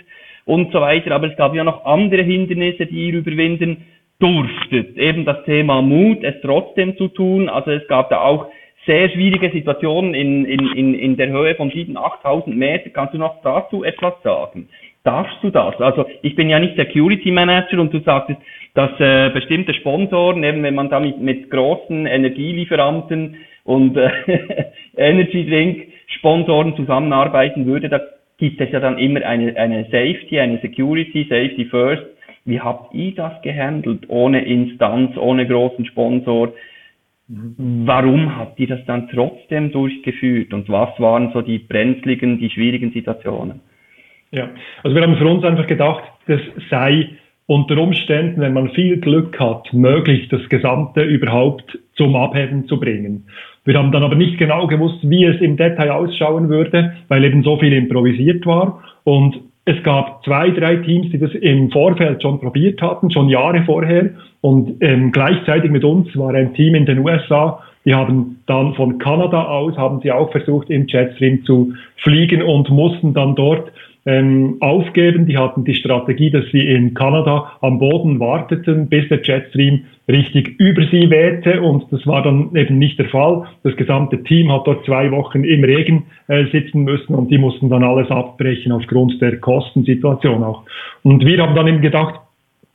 [0.46, 1.12] und so weiter.
[1.12, 3.84] Aber es gab ja noch andere Hindernisse, die ihr überwinden
[4.20, 4.96] durftet.
[4.96, 7.50] Eben das Thema Mut, es trotzdem zu tun.
[7.50, 8.46] Also es gab da auch
[8.86, 12.88] sehr schwierige Situationen in, in, in, in der Höhe von 7.000, 8.000 Meter.
[12.88, 14.70] Kannst du noch dazu etwas sagen?
[15.02, 15.80] Darfst du das?
[15.80, 18.38] Also ich bin ja nicht Security Manager und du sagtest,
[18.74, 24.10] dass äh, bestimmte Sponsoren, eben wenn man da mit, mit großen Energielieferanten und äh,
[24.96, 25.86] Energy Drink
[26.18, 28.00] Sponsoren zusammenarbeiten würde, da
[28.36, 32.04] gibt es ja dann immer eine, eine Safety, eine Security, Safety First.
[32.44, 36.52] Wie habt ihr das gehandelt, ohne Instanz, ohne großen Sponsor?
[37.28, 42.92] Warum habt ihr das dann trotzdem durchgeführt und was waren so die brenzligen, die schwierigen
[42.92, 43.60] Situationen?
[44.32, 44.50] Ja,
[44.82, 46.40] also wir haben für uns einfach gedacht, das
[46.70, 47.10] sei
[47.46, 53.26] unter Umständen, wenn man viel Glück hat, möglich, das Gesamte überhaupt zum Abheben zu bringen.
[53.64, 57.42] Wir haben dann aber nicht genau gewusst, wie es im Detail ausschauen würde, weil eben
[57.42, 58.82] so viel improvisiert war.
[59.02, 63.64] Und es gab zwei, drei Teams, die das im Vorfeld schon probiert hatten, schon Jahre
[63.64, 64.10] vorher.
[64.40, 68.98] Und ähm, gleichzeitig mit uns war ein Team in den USA, Die haben dann von
[68.98, 73.72] Kanada aus, haben sie auch versucht, im Jetstream zu fliegen und mussten dann dort
[74.06, 75.26] ähm, aufgeben.
[75.26, 80.58] Die hatten die Strategie, dass sie in Kanada am Boden warteten, bis der Jetstream richtig
[80.58, 83.46] über sie wehte und das war dann eben nicht der Fall.
[83.62, 87.68] Das gesamte Team hat dort zwei Wochen im Regen äh, sitzen müssen und die mussten
[87.68, 90.64] dann alles abbrechen aufgrund der Kostensituation auch.
[91.02, 92.20] Und wir haben dann eben gedacht,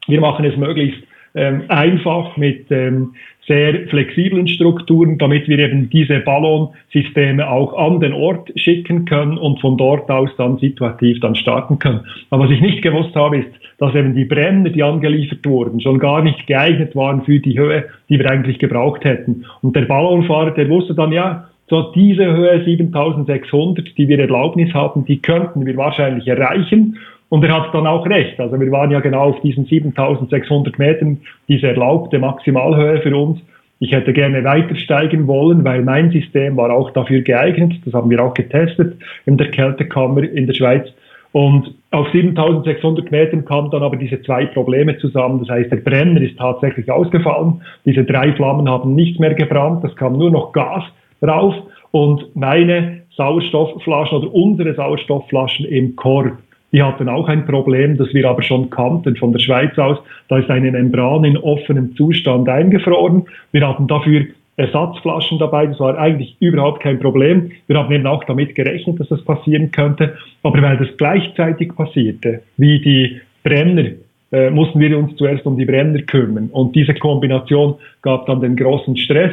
[0.07, 1.01] wir machen es möglichst
[1.41, 3.13] einfach mit ähm,
[3.47, 9.59] sehr flexiblen Strukturen, damit wir eben diese Ballonsysteme auch an den Ort schicken können und
[9.59, 12.01] von dort aus dann situativ dann starten können.
[12.29, 15.99] Aber was ich nicht gewusst habe, ist, dass eben die Brenner, die angeliefert wurden, schon
[15.99, 19.45] gar nicht geeignet waren für die Höhe, die wir eigentlich gebraucht hätten.
[19.61, 25.05] Und der Ballonfahrer, der wusste dann, ja, so diese Höhe 7600, die wir Erlaubnis hatten,
[25.05, 26.97] die könnten wir wahrscheinlich erreichen.
[27.29, 28.39] Und er hat dann auch recht.
[28.39, 33.39] Also wir waren ja genau auf diesen 7600 Metern, diese erlaubte Maximalhöhe für uns.
[33.79, 37.73] Ich hätte gerne weiter steigen wollen, weil mein System war auch dafür geeignet.
[37.83, 40.87] Das haben wir auch getestet in der Kältekammer in der Schweiz.
[41.33, 45.39] Und auf 7600 Metern kamen dann aber diese zwei Probleme zusammen.
[45.39, 47.61] Das heißt, der Brenner ist tatsächlich ausgefallen.
[47.83, 49.83] Diese drei Flammen haben nicht mehr gebrannt.
[49.83, 50.83] Es kam nur noch Gas
[51.21, 51.53] rauf.
[51.91, 56.37] Und meine Sauerstoffflaschen oder unsere Sauerstoffflaschen im Korb
[56.75, 59.97] die hatten auch ein Problem, das wir aber schon kannten von der Schweiz aus.
[60.27, 63.23] Da ist eine Membran in offenem Zustand eingefroren.
[63.53, 64.25] Wir hatten dafür
[64.57, 65.67] Ersatzflaschen dabei.
[65.67, 67.51] Das war eigentlich überhaupt kein Problem.
[67.67, 70.17] Wir haben eben auch damit gerechnet, dass das passieren könnte.
[70.43, 73.91] Aber weil das gleichzeitig passierte, wie die Brenner,
[74.33, 76.49] äh, mussten wir uns zuerst um die Brenner kümmern.
[76.51, 79.31] Und diese Kombination gab dann den großen Stress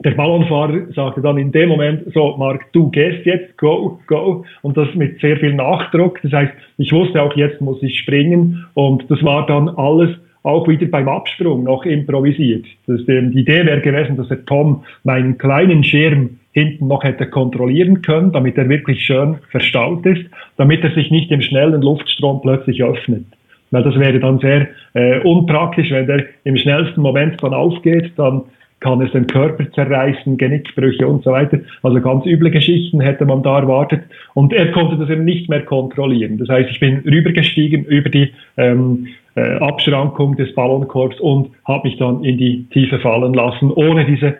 [0.00, 4.44] der Ballonfahrer sagte dann in dem Moment, so Marc, du gehst jetzt, go, go.
[4.62, 6.20] Und das mit sehr viel Nachdruck.
[6.22, 8.64] Das heißt, ich wusste auch, jetzt muss ich springen.
[8.74, 10.10] Und das war dann alles
[10.44, 12.64] auch wieder beim Absprung noch improvisiert.
[12.86, 17.26] Das, ähm, die Idee wäre gewesen, dass der Tom meinen kleinen Schirm hinten noch hätte
[17.26, 20.24] kontrollieren können, damit er wirklich schön verstaut ist,
[20.56, 23.24] damit er sich nicht im schnellen Luftstrom plötzlich öffnet.
[23.70, 28.44] Weil das wäre dann sehr äh, unpraktisch, wenn der im schnellsten Moment dann aufgeht, dann
[28.80, 31.58] kann es den Körper zerreißen, Genickbrüche und so weiter.
[31.82, 34.02] Also ganz üble Geschichten hätte man da erwartet.
[34.34, 36.38] Und er konnte das eben nicht mehr kontrollieren.
[36.38, 41.98] Das heißt, ich bin rübergestiegen über die ähm, äh, Abschrankung des Ballonkorbs und habe mich
[41.98, 44.38] dann in die Tiefe fallen lassen, ohne diese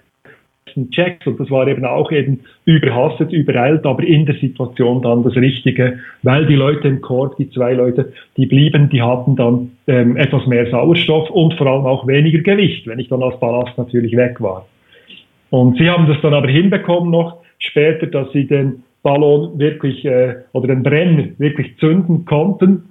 [0.91, 5.37] Checks und das war eben auch eben überhastet, übereilt, aber in der Situation dann das
[5.37, 10.17] Richtige, weil die Leute im Korb, die zwei Leute, die blieben, die hatten dann ähm,
[10.17, 14.17] etwas mehr Sauerstoff und vor allem auch weniger Gewicht, wenn ich dann als Ballast natürlich
[14.17, 14.67] weg war.
[15.51, 20.37] Und sie haben das dann aber hinbekommen noch später, dass sie den Ballon wirklich äh,
[20.53, 22.85] oder den Brenner wirklich zünden konnten.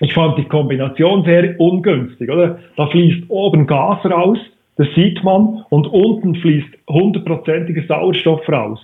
[0.00, 2.58] Ich fand die Kombination sehr ungünstig, oder?
[2.76, 4.38] Da fließt oben Gas raus
[4.76, 5.64] das sieht man.
[5.70, 8.80] Und unten fließt hundertprozentiger Sauerstoff raus.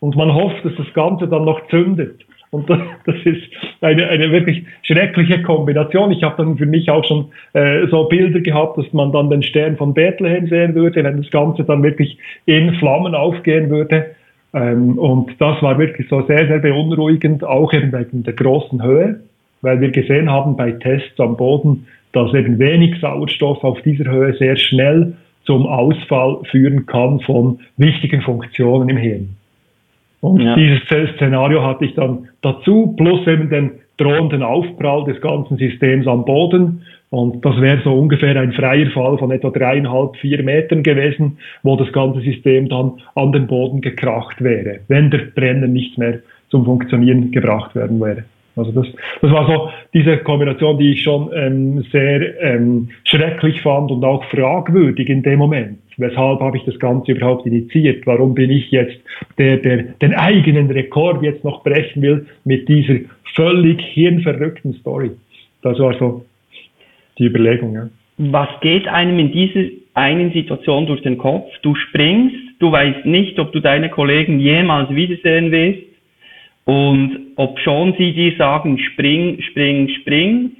[0.00, 2.24] Und man hofft, dass das Ganze dann noch zündet.
[2.54, 3.42] Und das, das ist
[3.80, 6.12] eine, eine wirklich schreckliche Kombination.
[6.12, 9.42] Ich habe dann für mich auch schon äh, so Bilder gehabt, dass man dann den
[9.42, 12.16] Stern von Bethlehem sehen würde, wenn das Ganze dann wirklich
[12.46, 14.14] in Flammen aufgehen würde.
[14.54, 19.20] Ähm, und das war wirklich so sehr, sehr beunruhigend, auch eben wegen der großen Höhe,
[19.62, 24.32] weil wir gesehen haben bei Tests am Boden, dass eben wenig Sauerstoff auf dieser Höhe
[24.34, 25.14] sehr schnell
[25.44, 29.36] zum Ausfall führen kann von wichtigen Funktionen im Hirn.
[30.20, 30.54] Und ja.
[30.54, 30.80] dieses
[31.16, 36.82] Szenario hatte ich dann dazu, plus eben den drohenden Aufprall des ganzen Systems am Boden.
[37.10, 41.76] Und das wäre so ungefähr ein freier Fall von etwa dreieinhalb, vier Metern gewesen, wo
[41.76, 46.64] das ganze System dann an den Boden gekracht wäre, wenn der Brenner nicht mehr zum
[46.64, 48.24] Funktionieren gebracht werden wäre.
[48.56, 48.86] Also das,
[49.20, 54.24] das war so diese Kombination, die ich schon ähm, sehr ähm, schrecklich fand und auch
[54.26, 55.78] fragwürdig in dem Moment.
[55.96, 58.06] Weshalb habe ich das Ganze überhaupt initiiert?
[58.06, 58.96] Warum bin ich jetzt
[59.38, 63.00] der, der den eigenen Rekord jetzt noch brechen will mit dieser
[63.34, 65.10] völlig hirnverrückten Story?
[65.62, 66.24] Das war so
[67.18, 67.74] die Überlegung.
[67.74, 67.88] Ja.
[68.18, 71.48] Was geht einem in dieser einen Situation durch den Kopf?
[71.62, 75.93] Du springst, du weißt nicht, ob du deine Kollegen jemals wiedersehen wirst
[76.64, 80.52] und ob schon sie dir sagen, spring, spring, spring,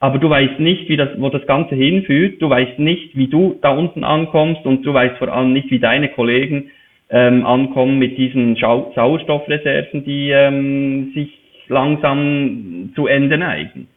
[0.00, 3.58] aber du weißt nicht, wie das, wo das Ganze hinführt, du weißt nicht, wie du
[3.62, 6.70] da unten ankommst und du weißt vor allem nicht, wie deine Kollegen
[7.10, 11.38] ähm, ankommen mit diesen Schau Sauerstoffreserven, die ähm, sich
[11.68, 13.88] langsam zu Ende neigen.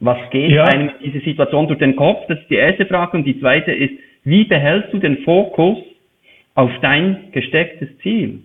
[0.00, 0.64] Was geht ja.
[0.64, 2.26] einem in dieser Situation durch den Kopf?
[2.28, 3.16] Das ist die erste Frage.
[3.16, 3.92] Und die zweite ist,
[4.24, 5.78] wie behältst du den Fokus
[6.54, 8.40] auf dein gestecktes Ziel?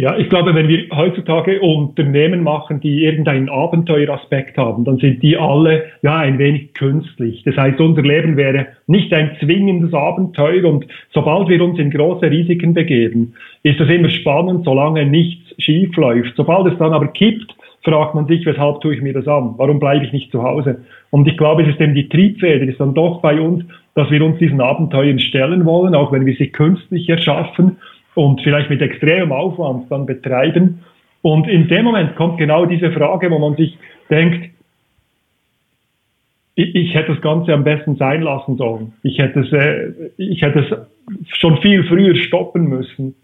[0.00, 5.36] Ja, ich glaube, wenn wir heutzutage Unternehmen machen, die irgendeinen Abenteueraspekt haben, dann sind die
[5.36, 7.42] alle ja ein wenig künstlich.
[7.44, 12.30] Das heißt, unser Leben wäre nicht ein zwingendes Abenteuer und sobald wir uns in große
[12.30, 16.32] Risiken begeben, ist das immer spannend, solange nichts schief läuft.
[16.34, 19.52] Sobald es dann aber kippt, fragt man sich, weshalb tue ich mir das an?
[19.58, 20.80] Warum bleibe ich nicht zu Hause?
[21.10, 24.24] Und ich glaube, es ist eben die Triebfeder, ist dann doch bei uns, dass wir
[24.24, 27.76] uns diesen Abenteuern stellen wollen, auch wenn wir sie künstlich erschaffen
[28.14, 30.80] und vielleicht mit extremem Aufwand dann betreiben.
[31.22, 33.76] Und in dem Moment kommt genau diese Frage, wo man sich
[34.08, 34.50] denkt,
[36.54, 38.92] ich, ich hätte das Ganze am besten sein lassen sollen.
[39.02, 43.14] Ich hätte es, äh, ich hätte es schon viel früher stoppen müssen.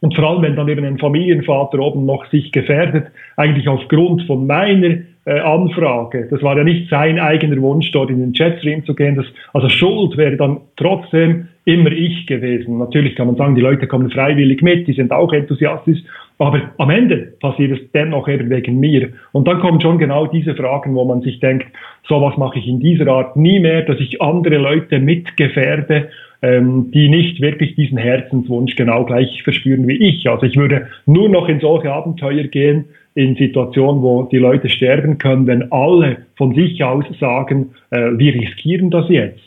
[0.00, 3.06] Und vor allem, wenn dann eben ein Familienvater oben noch sich gefährdet,
[3.36, 8.20] eigentlich aufgrund von meiner äh, Anfrage, das war ja nicht sein eigener Wunsch, dort in
[8.20, 12.78] den Chatstream zu gehen, das, also Schuld wäre dann trotzdem immer ich gewesen.
[12.78, 15.98] Natürlich kann man sagen, die Leute kommen freiwillig mit, die sind auch enthusiastisch,
[16.38, 19.08] aber am Ende passiert es dennoch eben wegen mir.
[19.32, 21.66] Und dann kommen schon genau diese Fragen, wo man sich denkt,
[22.06, 26.08] sowas mache ich in dieser Art nie mehr, dass ich andere Leute mitgefährde,
[26.42, 30.28] ähm, die nicht wirklich diesen Herzenswunsch genau gleich verspüren wie ich.
[30.28, 32.84] Also ich würde nur noch in solche Abenteuer gehen,
[33.16, 38.34] in Situationen, wo die Leute sterben können, wenn alle von sich aus sagen, äh, wir
[38.34, 39.40] riskieren das jetzt.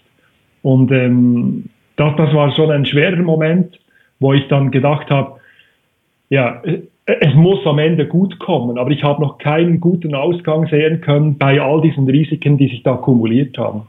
[0.63, 1.65] Und ähm,
[1.95, 3.79] das, das war schon ein schwerer Moment,
[4.19, 5.39] wo ich dann gedacht habe,
[6.29, 10.67] ja, äh, es muss am Ende gut kommen, aber ich habe noch keinen guten Ausgang
[10.67, 13.83] sehen können bei all diesen Risiken, die sich da kumuliert haben.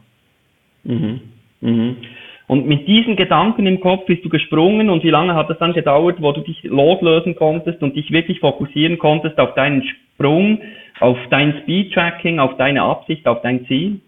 [0.83, 1.21] Mhm.
[1.61, 1.95] Mhm.
[2.47, 5.73] Und mit diesen Gedanken im Kopf bist du gesprungen und wie lange hat es dann
[5.73, 10.59] gedauert, wo du dich loslösen konntest und dich wirklich fokussieren konntest auf deinen Sprung,
[10.99, 14.01] auf dein Speed-Tracking, auf deine Absicht, auf dein Ziel?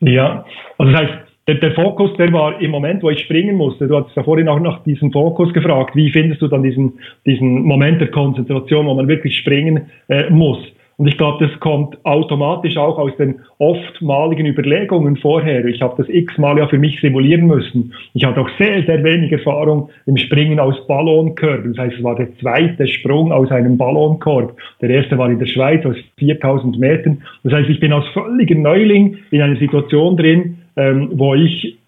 [0.00, 0.44] Ja,
[0.78, 1.18] also das heißt,
[1.48, 3.88] der, der, Fokus, der war im Moment, wo ich springen musste.
[3.88, 5.96] Du hattest ja vorhin auch nach diesem Fokus gefragt.
[5.96, 10.58] Wie findest du dann diesen, diesen Moment der Konzentration, wo man wirklich springen äh, muss?
[10.98, 15.64] Und ich glaube, das kommt automatisch auch aus den oftmaligen Überlegungen vorher.
[15.66, 17.94] Ich habe das x-mal ja für mich simulieren müssen.
[18.14, 21.74] Ich hatte auch sehr, sehr wenig Erfahrung im Springen aus Ballonkörben.
[21.74, 24.56] Das heißt, es war der zweite Sprung aus einem Ballonkorb.
[24.80, 27.22] Der erste war in der Schweiz aus 4000 Metern.
[27.44, 31.78] Das heißt, ich bin als völliger Neuling in einer Situation drin, ähm, wo ich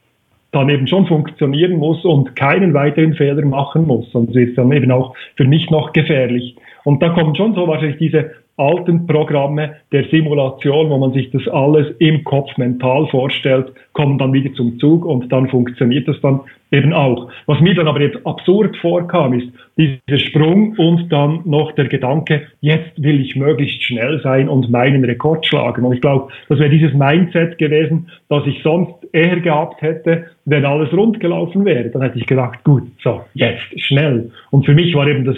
[0.53, 4.11] dann eben schon funktionieren muss und keinen weiteren Fehler machen muss.
[4.13, 6.55] Sonst ist dann eben auch für mich noch gefährlich.
[6.85, 8.31] Und da kommen schon so wahrscheinlich diese
[8.61, 14.33] alten Programme der Simulation, wo man sich das alles im Kopf mental vorstellt, kommen dann
[14.33, 16.41] wieder zum Zug und dann funktioniert das dann
[16.71, 17.31] eben auch.
[17.47, 22.47] Was mir dann aber jetzt absurd vorkam, ist dieser Sprung und dann noch der Gedanke,
[22.61, 25.85] jetzt will ich möglichst schnell sein und meinen Rekord schlagen.
[25.85, 30.65] Und ich glaube, das wäre dieses Mindset gewesen, das ich sonst eher gehabt hätte, wenn
[30.65, 31.89] alles rund gelaufen wäre.
[31.91, 34.31] Dann hätte ich gedacht, gut, so, jetzt, schnell.
[34.51, 35.37] Und für mich war eben das,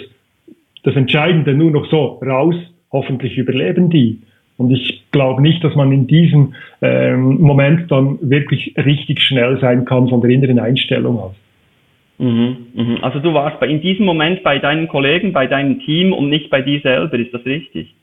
[0.83, 2.55] das Entscheidende nur noch so, raus,
[2.93, 4.21] hoffentlich überleben die.
[4.57, 9.83] Und ich glaube nicht, dass man in diesem ähm, Moment dann wirklich richtig schnell sein
[9.83, 11.35] kann von der inneren Einstellung aus.
[12.19, 12.97] Mhm, mhm.
[13.01, 16.61] Also du warst in diesem Moment bei deinen Kollegen, bei deinem Team und nicht bei
[16.61, 17.93] dir selber, ist das richtig?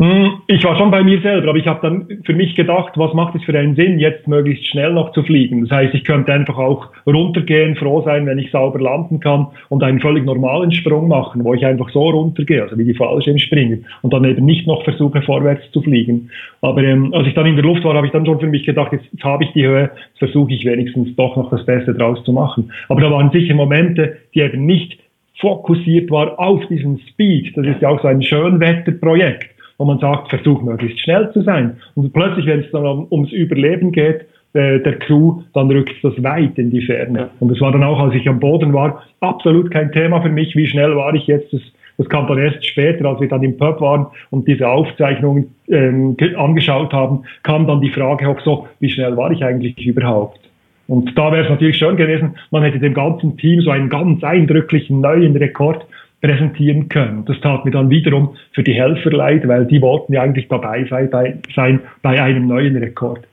[0.00, 3.14] Hm, ich war schon bei mir selber, aber ich habe dann für mich gedacht, was
[3.14, 5.62] macht es für einen Sinn, jetzt möglichst schnell noch zu fliegen?
[5.62, 9.84] Das heißt, ich könnte einfach auch runtergehen, froh sein, wenn ich sauber landen kann und
[9.84, 14.12] einen völlig normalen Sprung machen, wo ich einfach so runtergehe, also wie die Fallschirmspringer und
[14.12, 16.28] dann eben nicht noch versuche, vorwärts zu fliegen.
[16.60, 18.64] Aber ähm, als ich dann in der Luft war, habe ich dann schon für mich
[18.64, 21.94] gedacht, jetzt, jetzt habe ich die Höhe, jetzt versuche ich wenigstens doch noch das Beste
[21.94, 22.72] draus zu machen.
[22.88, 24.98] Aber da waren sicher Momente, die eben nicht
[25.38, 27.56] fokussiert war auf diesen Speed.
[27.56, 31.76] Das ist ja auch so ein Schönwetterprojekt wo man sagt, versuch möglichst schnell zu sein.
[31.94, 36.14] Und plötzlich, wenn es dann um, ums Überleben geht, äh, der Crew, dann rückt das
[36.22, 37.30] weit in die Ferne.
[37.40, 40.54] Und es war dann auch, als ich am Boden war, absolut kein Thema für mich,
[40.54, 41.52] wie schnell war ich jetzt.
[41.52, 41.60] Das,
[41.98, 46.16] das kam dann erst später, als wir dann im Pub waren und diese Aufzeichnungen ähm,
[46.36, 50.38] angeschaut haben, kam dann die Frage auch so, wie schnell war ich eigentlich überhaupt?
[50.86, 54.22] Und da wäre es natürlich schön gewesen, man hätte dem ganzen Team so einen ganz
[54.22, 55.86] eindrücklichen neuen Rekord
[56.24, 57.26] präsentieren können.
[57.26, 60.86] Das tat mir dann wiederum für die Helfer leid, weil die wollten ja eigentlich dabei
[60.88, 63.26] sein bei, sein bei einem neuen Rekord.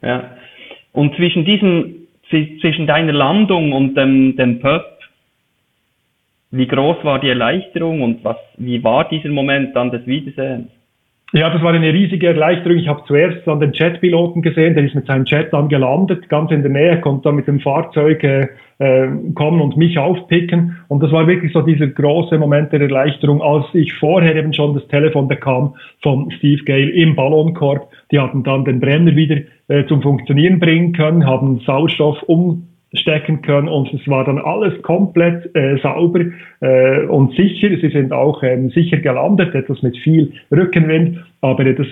[0.00, 0.30] Ja.
[0.92, 4.84] Und zwischen diesem, zwischen deiner Landung und dem, dem Pub,
[6.52, 10.68] wie groß war die Erleichterung und was, wie war dieser Moment dann des Wiedersehens?
[11.36, 12.78] Ja, das war eine riesige Erleichterung.
[12.78, 16.52] Ich habe zuerst dann den Jetpiloten gesehen, der ist mit seinem Jet dann gelandet, ganz
[16.52, 18.46] in der Nähe, konnte dann mit dem Fahrzeug äh,
[18.78, 20.76] äh, kommen und mich aufpicken.
[20.86, 24.74] Und das war wirklich so dieser große Moment der Erleichterung, als ich vorher eben schon
[24.74, 25.74] das Telefon bekam
[26.04, 27.90] von Steve Gale im Ballonkorb.
[28.12, 33.42] Die hatten dann den Brenner wieder äh, zum Funktionieren bringen können, haben Sauerstoff um stecken
[33.42, 36.20] können und es war dann alles komplett äh, sauber
[36.60, 37.68] äh, und sicher.
[37.80, 41.86] Sie sind auch ähm, sicher gelandet, etwas mit viel Rückenwind, aber das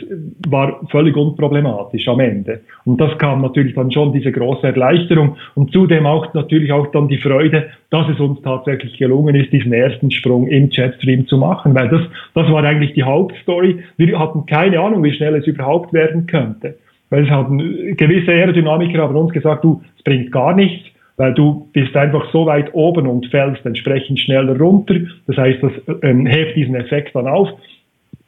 [0.49, 2.61] war völlig unproblematisch am Ende.
[2.85, 7.09] Und das kam natürlich dann schon diese große Erleichterung und zudem auch natürlich auch dann
[7.09, 11.75] die Freude, dass es uns tatsächlich gelungen ist, diesen ersten Sprung im Jetstream zu machen,
[11.75, 12.03] weil das,
[12.35, 13.81] das war eigentlich die Hauptstory.
[13.97, 16.77] Wir hatten keine Ahnung, wie schnell es überhaupt werden könnte.
[17.11, 17.59] Weil es hatten
[17.99, 22.47] gewisse Aerodynamiker haben uns gesagt, du, es bringt gar nichts, weil du bist einfach so
[22.47, 24.97] weit oben und fällst entsprechend schneller runter.
[25.27, 27.49] Das heißt, das ähm, hebt diesen Effekt dann auf.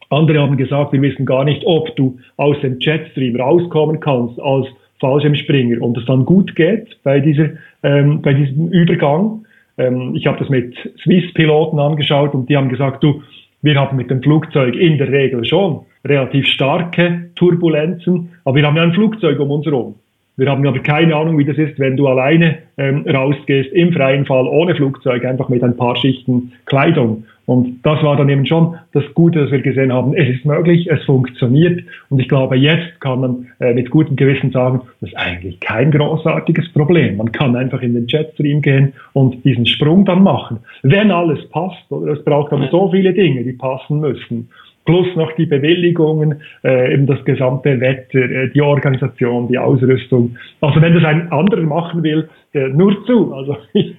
[0.09, 4.67] Andere haben gesagt, wir wissen gar nicht, ob du aus dem Jetstream rauskommen kannst als
[4.99, 7.49] Fallschirmspringer und es dann gut geht bei, dieser,
[7.83, 9.45] ähm, bei diesem Übergang.
[9.77, 13.23] Ähm, ich habe das mit Swiss-Piloten angeschaut und die haben gesagt, du,
[13.61, 18.77] wir haben mit dem Flugzeug in der Regel schon relativ starke Turbulenzen, aber wir haben
[18.77, 19.95] ja ein Flugzeug um uns herum.
[20.37, 24.25] Wir haben aber keine Ahnung, wie das ist, wenn du alleine ähm, rausgehst, im freien
[24.25, 27.23] Fall, ohne Flugzeug, einfach mit ein paar Schichten Kleidung.
[27.45, 30.89] Und das war dann eben schon das Gute, dass wir gesehen haben, es ist möglich,
[30.89, 31.83] es funktioniert.
[32.09, 35.91] Und ich glaube, jetzt kann man äh, mit gutem Gewissen sagen, das ist eigentlich kein
[35.91, 37.17] großartiges Problem.
[37.17, 40.57] Man kann einfach in den Jetstream gehen und diesen Sprung dann machen.
[40.81, 44.49] Wenn alles passt, oder es braucht aber so viele Dinge, die passen müssen
[44.85, 50.37] plus noch die Bewilligungen, äh, eben das gesamte Wetter, äh, die Organisation, die Ausrüstung.
[50.61, 53.33] Also wenn das ein anderer machen will, äh, nur zu.
[53.33, 53.95] Also ich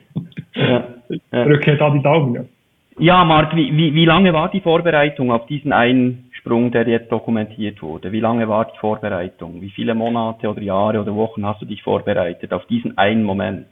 [0.55, 0.85] ja,
[1.33, 1.45] ja.
[1.45, 2.35] drücke da die Daumen.
[2.35, 2.45] Ja,
[2.99, 7.11] ja Marc, wie, wie, wie lange war die Vorbereitung auf diesen einen Sprung, der jetzt
[7.11, 8.13] dokumentiert wurde?
[8.13, 9.61] Wie lange war die Vorbereitung?
[9.61, 13.67] Wie viele Monate oder Jahre oder Wochen hast du dich vorbereitet auf diesen einen Moment?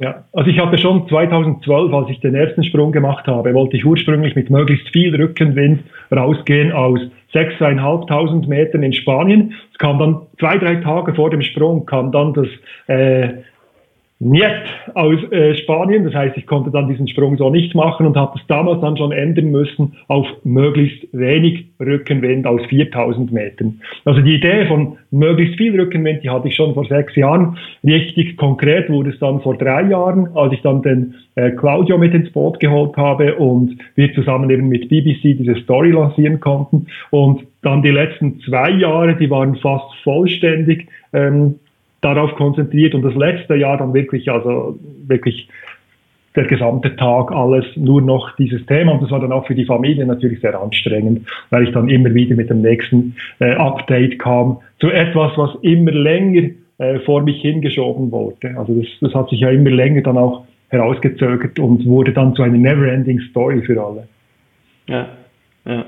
[0.00, 3.84] Ja, also ich hatte schon 2012, als ich den ersten Sprung gemacht habe, wollte ich
[3.84, 7.00] ursprünglich mit möglichst viel Rückenwind rausgehen aus
[7.34, 9.52] 6.500 Metern in Spanien.
[9.70, 12.46] Es kam dann zwei, drei Tage vor dem Sprung, kam dann das
[12.86, 13.28] äh,
[14.22, 14.44] Niet
[14.92, 16.04] aus äh, Spanien.
[16.04, 18.98] Das heißt, ich konnte dann diesen Sprung so nicht machen und habe es damals dann
[18.98, 23.80] schon ändern müssen auf möglichst wenig Rückenwind aus 4000 Metern.
[24.04, 27.56] Also die Idee von möglichst viel Rückenwind, die hatte ich schon vor sechs Jahren.
[27.82, 32.12] Richtig konkret wurde es dann vor drei Jahren, als ich dann den äh, Claudio mit
[32.12, 36.88] ins Boot geholt habe und wir zusammen eben mit BBC diese Story lancieren konnten.
[37.08, 41.54] Und dann die letzten zwei Jahre, die waren fast vollständig ähm,
[42.00, 45.48] darauf konzentriert und das letzte Jahr dann wirklich, also wirklich
[46.36, 49.64] der gesamte Tag alles nur noch dieses Thema und das war dann auch für die
[49.64, 54.58] Familie natürlich sehr anstrengend, weil ich dann immer wieder mit dem nächsten äh, Update kam
[54.78, 58.56] zu etwas, was immer länger äh, vor mich hingeschoben wurde.
[58.56, 62.42] Also das, das hat sich ja immer länger dann auch herausgezögert und wurde dann zu
[62.42, 64.08] einer never-ending Story für alle.
[64.86, 65.08] Ja,
[65.66, 65.84] ja.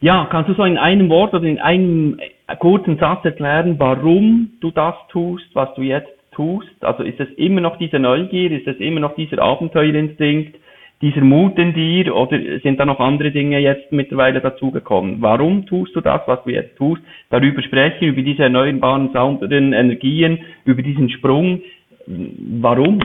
[0.00, 2.18] Ja, kannst du so in einem Wort oder in einem
[2.54, 6.68] kurzen Satz erklären, warum du das tust, was du jetzt tust?
[6.80, 10.56] Also ist es immer noch diese Neugier, ist es immer noch dieser Abenteuerinstinkt,
[11.02, 15.20] dieser Mut in dir oder sind da noch andere Dinge jetzt mittlerweile dazugekommen?
[15.20, 17.02] Warum tust du das, was du jetzt tust?
[17.30, 19.10] Darüber sprechen, über diese erneuerbaren,
[19.50, 21.60] Energien, über diesen Sprung.
[22.06, 23.00] Warum?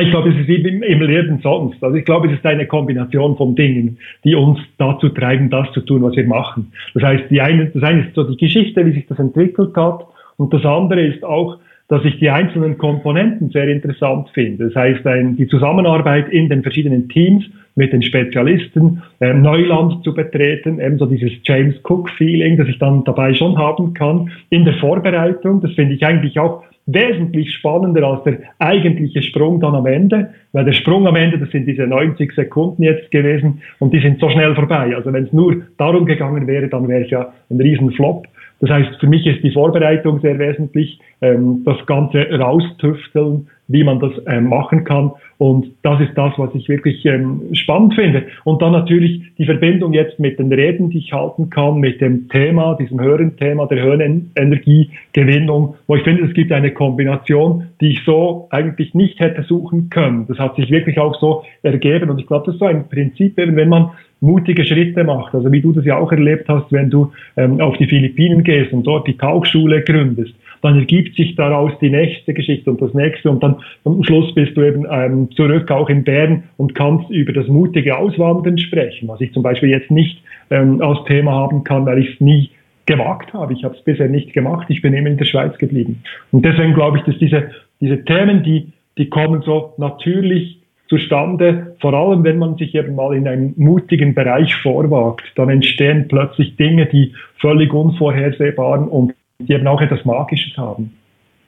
[0.00, 1.82] Ich glaube, es ist wie im Leben sonst.
[1.84, 5.80] Also ich glaube, es ist eine Kombination von Dingen, die uns dazu treiben, das zu
[5.82, 6.72] tun, was wir machen.
[6.94, 10.06] Das heißt, die eine, das eine ist so die Geschichte, wie sich das entwickelt hat.
[10.38, 14.68] Und das andere ist auch, dass ich die einzelnen Komponenten sehr interessant finde.
[14.68, 20.14] Das heißt, ein, die Zusammenarbeit in den verschiedenen Teams mit den Spezialisten, äh, Neuland zu
[20.14, 24.30] betreten, eben so dieses James Cook-Feeling, das ich dann dabei schon haben kann.
[24.48, 29.74] In der Vorbereitung, das finde ich eigentlich auch wesentlich spannender als der eigentliche Sprung dann
[29.74, 33.92] am Ende, weil der Sprung am Ende, das sind diese 90 Sekunden jetzt gewesen und
[33.92, 34.94] die sind so schnell vorbei.
[34.96, 38.26] Also wenn es nur darum gegangen wäre, dann wäre es ja ein Riesenflop.
[38.60, 43.98] Das heißt, für mich ist die Vorbereitung sehr wesentlich, ähm, das Ganze raustüfteln, wie man
[43.98, 45.10] das ähm, machen kann.
[45.42, 48.26] Und das ist das, was ich wirklich ähm, spannend finde.
[48.44, 52.28] Und dann natürlich die Verbindung jetzt mit den Reden, die ich halten kann, mit dem
[52.28, 58.04] Thema, diesem höheren Thema der Höhenenergiegewinnung, wo ich finde, es gibt eine Kombination, die ich
[58.06, 60.26] so eigentlich nicht hätte suchen können.
[60.28, 62.08] Das hat sich wirklich auch so ergeben.
[62.08, 63.90] Und ich glaube, das ist so ein Prinzip, eben wenn man
[64.20, 65.34] mutige Schritte macht.
[65.34, 68.72] Also wie du das ja auch erlebt hast, wenn du ähm, auf die Philippinen gehst
[68.72, 73.30] und dort die Tauchschule gründest dann ergibt sich daraus die nächste Geschichte und das nächste
[73.30, 77.32] und dann am Schluss bist du eben ähm, zurück auch in Bern und kannst über
[77.32, 81.84] das mutige Auswandern sprechen, was ich zum Beispiel jetzt nicht ähm, als Thema haben kann,
[81.84, 82.50] weil ich es nie
[82.86, 83.52] gewagt habe.
[83.52, 86.02] Ich habe es bisher nicht gemacht, ich bin immer in der Schweiz geblieben.
[86.30, 87.50] Und deswegen glaube ich, dass diese,
[87.80, 90.58] diese Themen, die, die kommen so natürlich
[90.88, 96.06] zustande, vor allem wenn man sich eben mal in einen mutigen Bereich vorwagt, dann entstehen
[96.06, 99.14] plötzlich Dinge, die völlig unvorhersehbar und
[99.46, 100.96] die eben auch etwas Magisches haben.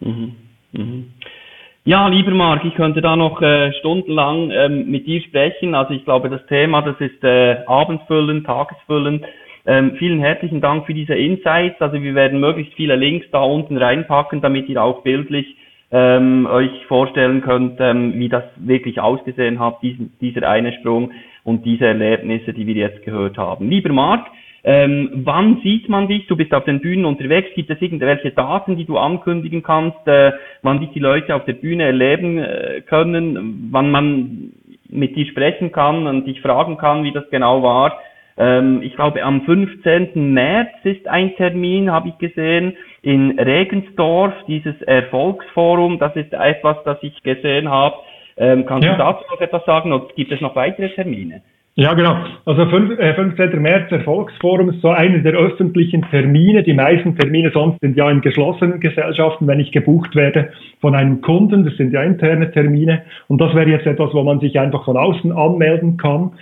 [0.01, 0.33] Mhm.
[0.73, 1.05] Mhm.
[1.87, 5.75] Ja, lieber Marc, ich könnte da noch äh, stundenlang ähm, mit dir sprechen.
[5.75, 9.25] Also ich glaube, das Thema, das ist äh, abendfüllend, tagesfüllend.
[9.67, 11.81] Ähm, vielen herzlichen Dank für diese Insights.
[11.81, 15.57] Also wir werden möglichst viele Links da unten reinpacken, damit ihr auch bildlich
[15.91, 21.13] ähm, euch vorstellen könnt, ähm, wie das wirklich ausgesehen hat, diesen, dieser eine Sprung
[21.45, 23.69] und diese Erlebnisse, die wir jetzt gehört haben.
[23.69, 24.27] Lieber Marc,
[24.65, 26.27] ähm, wann sieht man dich?
[26.27, 27.51] Du bist auf den Bühnen unterwegs.
[27.55, 31.53] Gibt es irgendwelche Daten, die du ankündigen kannst, äh, wann dich die Leute auf der
[31.53, 34.53] Bühne erleben äh, können, wann man
[34.89, 37.99] mit dir sprechen kann und dich fragen kann, wie das genau war?
[38.39, 40.33] Ähm, ich glaube, am 15.
[40.33, 45.99] März ist ein Termin, habe ich gesehen, in Regensdorf, dieses Erfolgsforum.
[45.99, 47.97] Das ist etwas, das ich gesehen habe.
[48.39, 48.93] Ähm, kannst ja.
[48.93, 51.43] du dazu noch etwas sagen oder gibt es noch weitere Termine?
[51.77, 52.17] Ja, genau.
[52.45, 53.61] Also 5, äh, 15.
[53.61, 56.63] März Erfolgsforum ist so einer der öffentlichen Termine.
[56.63, 61.21] Die meisten Termine sonst sind ja in geschlossenen Gesellschaften, wenn ich gebucht werde von einem
[61.21, 61.65] Kunden.
[61.65, 63.03] Das sind ja interne Termine.
[63.27, 66.35] Und das wäre jetzt etwas, wo man sich einfach von außen anmelden kann.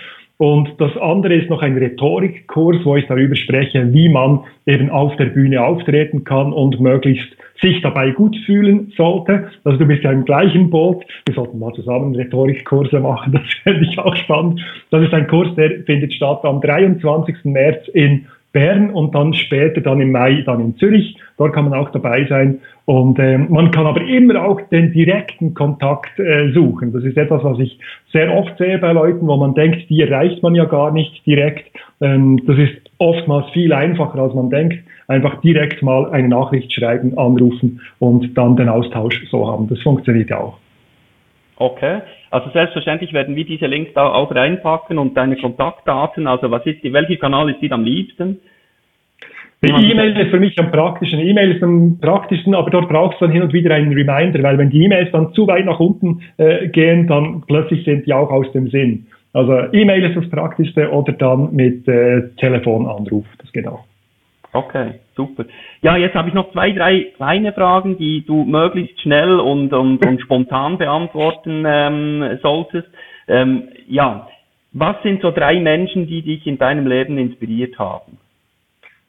[0.42, 5.14] Und das andere ist noch ein Rhetorikkurs, wo ich darüber spreche, wie man eben auf
[5.14, 7.28] der Bühne auftreten kann und möglichst
[7.60, 9.50] sich dabei gut fühlen sollte.
[9.62, 11.04] Also du bist ja im gleichen Boot.
[11.26, 13.34] Wir sollten mal zusammen Rhetorikkurse machen.
[13.34, 14.60] Das fände ich auch spannend.
[14.90, 17.44] Das ist ein Kurs, der findet statt am 23.
[17.44, 21.16] März in Bern und dann später dann im Mai dann in Zürich.
[21.38, 22.60] Dort kann man auch dabei sein.
[22.84, 26.92] Und äh, man kann aber immer auch den direkten Kontakt äh, suchen.
[26.92, 27.78] Das ist etwas, was ich
[28.12, 31.64] sehr oft sehe bei Leuten, wo man denkt, die erreicht man ja gar nicht direkt.
[32.00, 34.78] Ähm, das ist oftmals viel einfacher, als man denkt.
[35.08, 39.68] Einfach direkt mal eine Nachricht schreiben, anrufen und dann den Austausch so haben.
[39.68, 40.58] Das funktioniert ja auch.
[41.56, 42.00] Okay,
[42.32, 46.26] also selbstverständlich werden wir diese Links da auch reinpacken und deine Kontaktdaten.
[46.26, 48.40] Also was ist die, welcher Kanal ist dir am liebsten?
[49.64, 51.20] Die E-Mail ist für mich am praktischen.
[51.20, 54.58] E-Mail ist am praktischsten, aber dort brauchst du dann hin und wieder einen Reminder, weil
[54.58, 58.30] wenn die E-Mails dann zu weit nach unten äh, gehen, dann plötzlich sind die auch
[58.30, 59.06] aus dem Sinn.
[59.32, 63.84] Also E-Mail ist das Praktischste oder dann mit äh, Telefonanruf, das geht auch.
[64.54, 65.46] Okay, super.
[65.80, 70.04] Ja, jetzt habe ich noch zwei, drei kleine Fragen, die du möglichst schnell und, und,
[70.04, 72.88] und spontan beantworten ähm, solltest.
[73.28, 74.28] Ähm, ja,
[74.72, 78.18] was sind so drei Menschen, die dich in deinem Leben inspiriert haben?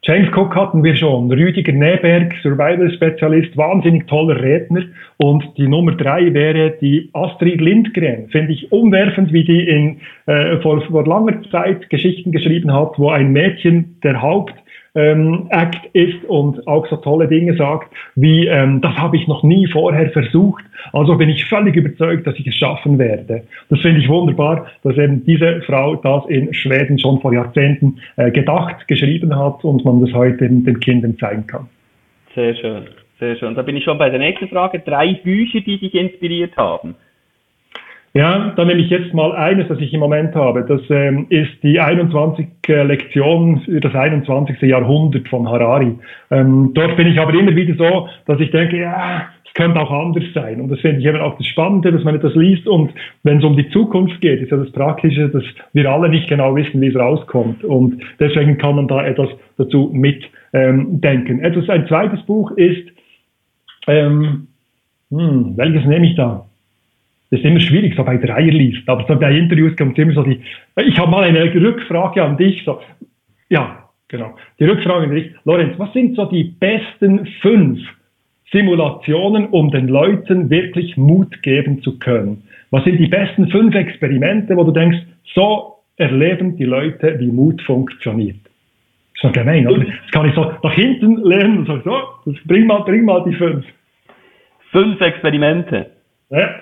[0.06, 4.84] James Cook hatten wir schon, Rüdiger Neberg, Survival-Spezialist, wahnsinnig toller Redner.
[5.16, 8.28] Und die Nummer drei wäre die Astrid Lindgren.
[8.28, 13.12] Finde ich umwerfend, wie die in, äh, vor, vor langer Zeit Geschichten geschrieben hat, wo
[13.12, 14.56] ein Mädchen der Haupt
[14.96, 19.44] ähm, Act ist und auch so tolle Dinge sagt, wie ähm, das habe ich noch
[19.44, 23.44] nie vorher versucht, also bin ich völlig überzeugt, dass ich es schaffen werde.
[23.70, 28.32] Das finde ich wunderbar, dass eben diese Frau das in Schweden schon vor Jahrzehnten äh,
[28.32, 31.68] gedacht, geschrieben hat und man das heute den Kindern zeigen kann.
[32.36, 32.84] Sehr schön,
[33.20, 33.56] sehr schön.
[33.56, 34.80] Da bin ich schon bei der nächsten Frage.
[34.80, 36.96] Drei Bücher, die dich inspiriert haben.
[38.16, 40.64] Ja, da nehme ich jetzt mal eines, das ich im Moment habe.
[40.68, 44.62] Das ähm, ist die 21 äh, Lektion für das 21.
[44.62, 45.96] Jahrhundert von Harari.
[46.30, 49.90] Ähm, dort bin ich aber immer wieder so, dass ich denke, ja, es könnte auch
[49.90, 50.62] anders sein.
[50.62, 52.68] Und das finde ich eben auch das Spannende, dass man etwas liest.
[52.68, 52.92] Und
[53.24, 55.44] wenn es um die Zukunft geht, ist ja das Praktische, dass
[55.74, 57.64] wir alle nicht genau wissen, wie es rauskommt.
[57.64, 61.40] Und deswegen kann man da etwas dazu mitdenken.
[61.40, 62.92] Ähm, etwas, ein zweites Buch ist,
[63.88, 64.50] ähm,
[65.10, 66.46] hm, welches nehme ich da?
[67.34, 68.88] Das ist immer schwierig, so bei Dreierlist.
[68.88, 70.40] Aber so bei Interviews kommt immer so die,
[70.86, 72.80] ich habe mal eine Rückfrage an dich, so,
[73.50, 74.36] ja, genau.
[74.60, 77.80] Die Rückfrage an dich, Lorenz, was sind so die besten fünf
[78.52, 82.44] Simulationen, um den Leuten wirklich Mut geben zu können?
[82.70, 85.00] Was sind die besten fünf Experimente, wo du denkst,
[85.34, 88.38] so erleben die Leute, wie Mut funktioniert?
[88.44, 88.52] Das
[89.16, 89.84] ist doch gemein, oder?
[89.84, 93.34] Das kann ich so nach hinten lernen und sagen, so, bring mal, bring mal die
[93.34, 93.66] fünf.
[94.72, 95.90] Fünf Experimente.
[96.30, 96.60] Ja.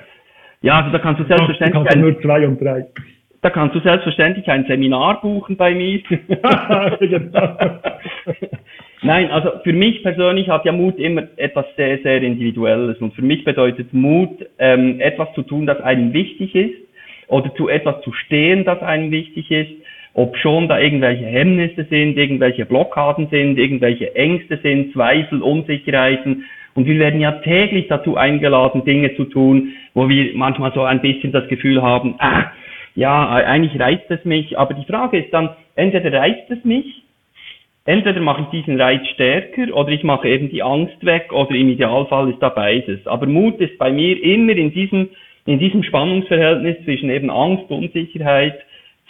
[0.62, 1.74] Ja, also da kannst du selbstverständlich.
[1.74, 2.86] Du kannst ein, nur zwei und drei.
[3.42, 6.02] Da kannst du selbstverständlich ein Seminar buchen bei mir.
[9.02, 13.00] Nein, also für mich persönlich hat ja Mut immer etwas sehr, sehr Individuelles.
[13.00, 16.76] Und für mich bedeutet Mut, ähm, etwas zu tun, das einem wichtig ist,
[17.28, 19.72] oder zu etwas zu stehen, das einem wichtig ist,
[20.14, 26.46] ob schon da irgendwelche Hemmnisse sind, irgendwelche Blockaden sind, irgendwelche Ängste sind, Zweifel, Unsicherheiten.
[26.74, 31.02] Und wir werden ja täglich dazu eingeladen, Dinge zu tun, wo wir manchmal so ein
[31.02, 32.52] bisschen das Gefühl haben, ah,
[32.96, 34.58] ja, eigentlich reizt es mich.
[34.58, 37.04] Aber die Frage ist dann, entweder reizt es mich,
[37.86, 41.70] entweder mache ich diesen Reiz stärker oder ich mache eben die Angst weg oder im
[41.70, 43.06] Idealfall ist da beides.
[43.08, 45.10] Aber Mut ist bei mir immer in diesem,
[45.46, 48.60] in diesem Spannungsverhältnis zwischen eben Angst, Unsicherheit,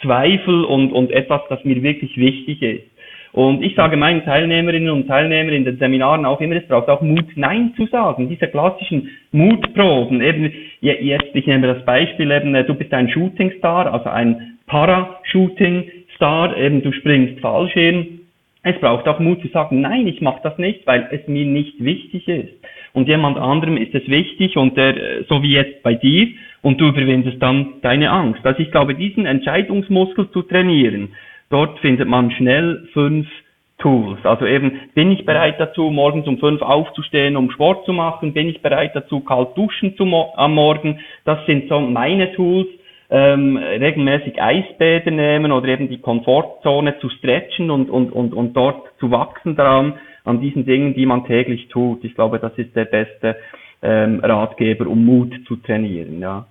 [0.00, 2.91] Zweifel und, und etwas, das mir wirklich wichtig ist.
[3.32, 7.00] Und ich sage meinen Teilnehmerinnen und Teilnehmern in den Seminaren auch immer, es braucht auch
[7.00, 8.28] Mut, Nein zu sagen.
[8.28, 14.10] Diese klassischen Mutproben, eben, jetzt, ich nehme das Beispiel eben, du bist ein Shootingstar, also
[14.10, 18.20] ein Parachuting-Star, eben du springst Fallschirm.
[18.64, 21.82] Es braucht auch Mut zu sagen, nein, ich mache das nicht, weil es mir nicht
[21.82, 22.52] wichtig ist.
[22.92, 26.28] Und jemand anderem ist es wichtig und der, so wie jetzt bei dir,
[26.60, 28.46] und du überwindest dann deine Angst.
[28.46, 31.08] Also ich glaube, diesen Entscheidungsmuskel zu trainieren,
[31.52, 33.28] Dort findet man schnell fünf
[33.76, 34.18] Tools.
[34.24, 38.32] Also eben, bin ich bereit dazu, morgens um fünf aufzustehen, um Sport zu machen?
[38.32, 41.00] Bin ich bereit dazu, kalt duschen zu mo am Morgen?
[41.26, 42.68] Das sind so meine Tools.
[43.10, 48.88] Ähm, regelmäßig Eisbäder nehmen oder eben die Komfortzone zu stretchen und, und, und, und dort
[48.98, 52.02] zu wachsen daran, an diesen Dingen, die man täglich tut.
[52.04, 53.36] Ich glaube, das ist der beste
[53.82, 56.20] ähm, Ratgeber, um Mut zu trainieren.
[56.20, 56.46] Ja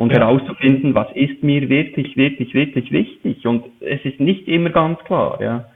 [0.00, 0.20] und ja.
[0.20, 3.46] herauszufinden, was ist mir wirklich, wirklich, wirklich wichtig.
[3.46, 5.66] Und es ist nicht immer ganz klar, ja.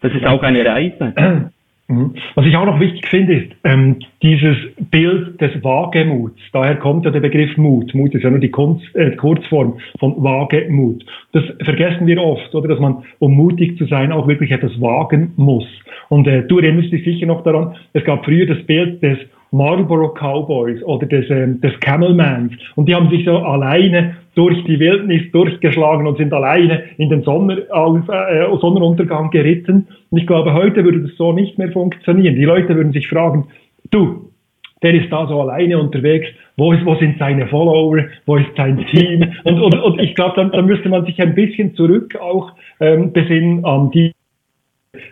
[0.00, 1.14] Das ist auch eine Reise.
[1.90, 2.16] Mhm.
[2.34, 4.58] Was ich auch noch wichtig finde, ist ähm, dieses
[4.90, 6.38] Bild des Wagemuts.
[6.52, 7.94] Daher kommt ja der Begriff Mut.
[7.94, 11.02] Mut ist ja nur die Kunst, äh, Kurzform von Wagemut.
[11.32, 15.32] Das vergessen wir oft, oder dass man, um mutig zu sein, auch wirklich etwas wagen
[15.36, 15.64] muss.
[16.10, 19.16] Und äh, du erinnerst dich sicher noch daran, es gab früher das Bild des
[19.50, 22.52] Marlboro Cowboys oder des, ähm, des Camelmans.
[22.76, 27.22] Und die haben sich so alleine durch die Wildnis durchgeschlagen und sind alleine in den
[27.22, 29.88] Sonnenauf, äh, Sonnenuntergang geritten.
[30.10, 32.36] Und ich glaube, heute würde das so nicht mehr funktionieren.
[32.36, 33.48] Die Leute würden sich fragen,
[33.90, 34.30] du,
[34.82, 38.84] der ist da so alleine unterwegs, wo, ist, wo sind seine Follower, wo ist sein
[38.92, 39.32] Team?
[39.44, 43.12] Und, und, und ich glaube, dann, dann müsste man sich ein bisschen zurück auch ähm,
[43.12, 44.12] besinnen an die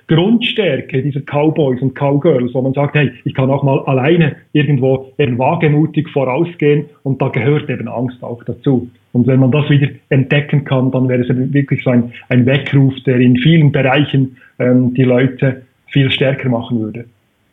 [0.09, 5.13] Grundstärke dieser Cowboys und Cowgirls, wo man sagt, hey, ich kann auch mal alleine irgendwo
[5.19, 8.89] eben wagemutig vorausgehen und da gehört eben Angst auch dazu.
[9.13, 12.95] Und wenn man das wieder entdecken kann, dann wäre es wirklich so ein, ein Weckruf,
[13.05, 17.05] der in vielen Bereichen ähm, die Leute viel stärker machen würde.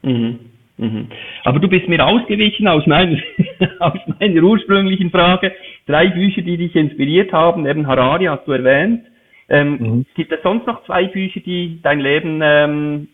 [0.02, 0.40] Mhm.
[0.78, 1.08] Mhm.
[1.44, 3.18] Aber du bist mir ausgewichen aus meiner,
[3.80, 5.52] aus meiner ursprünglichen Frage.
[5.86, 9.02] Drei Bücher, die dich inspiriert haben, eben Harari hast du erwähnt.
[9.54, 10.06] Ähm, mhm.
[10.16, 13.08] Gibt es sonst noch zwei Bücher, die dein Leben ähm,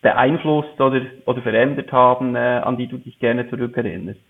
[0.00, 4.20] beeinflusst oder, oder verändert haben, äh, an die du dich gerne zurückerinnerst?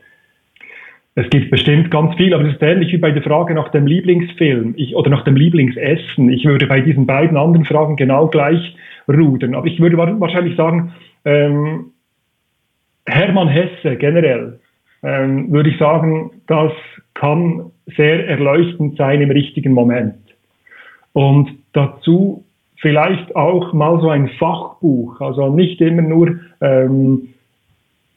[1.14, 3.86] Es gibt bestimmt ganz viel, aber es ist ähnlich wie bei der Frage nach dem
[3.86, 6.30] Lieblingsfilm ich, oder nach dem Lieblingsessen.
[6.30, 8.74] Ich würde bei diesen beiden anderen Fragen genau gleich
[9.06, 9.54] rudern.
[9.54, 10.94] Aber ich würde wahrscheinlich sagen,
[11.26, 11.92] ähm,
[13.04, 14.58] Hermann Hesse generell,
[15.02, 16.72] ähm, würde ich sagen, das
[17.12, 20.14] kann sehr erleuchtend sein im richtigen Moment.
[21.12, 22.44] Und dazu
[22.76, 27.28] vielleicht auch mal so ein Fachbuch, also nicht immer nur ähm,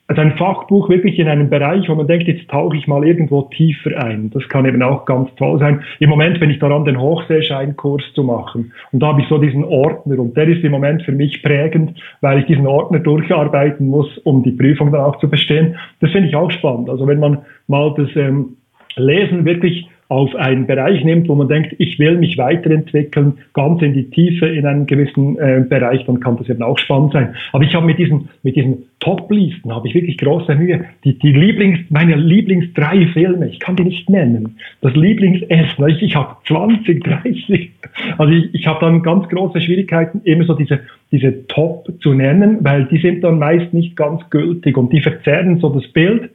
[0.08, 3.42] also ein Fachbuch wirklich in einem Bereich, wo man denkt, jetzt tauche ich mal irgendwo
[3.44, 4.30] tiefer ein.
[4.30, 5.84] Das kann eben auch ganz toll sein.
[6.00, 8.72] Im Moment bin ich daran, den Hochseescheinkurs zu machen.
[8.92, 10.20] Und da habe ich so diesen Ordner.
[10.20, 14.44] Und der ist im Moment für mich prägend, weil ich diesen Ordner durcharbeiten muss, um
[14.44, 15.76] die Prüfung dann auch zu bestehen.
[16.02, 16.88] Das finde ich auch spannend.
[16.88, 18.58] Also wenn man mal das ähm,
[18.98, 23.94] Lesen wirklich auf einen Bereich nimmt, wo man denkt, ich will mich weiterentwickeln, ganz in
[23.94, 27.36] die Tiefe in einem gewissen äh, Bereich, dann kann das eben auch spannend sein.
[27.54, 30.86] Aber ich habe mit diesen, mit diesen Top-Listen habe ich wirklich große Mühe.
[31.04, 34.58] Die, die Lieblings, meine Lieblings drei Filme, ich kann die nicht nennen.
[34.82, 37.72] Das Lieblingsessen, ich, ich habe 20, 30.
[38.20, 40.82] Also ich, ich habe dann ganz große Schwierigkeiten, immer so diese,
[41.12, 45.60] diese Top zu nennen, weil die sind dann meist nicht ganz gültig und die verzerren
[45.60, 46.30] so das Bild.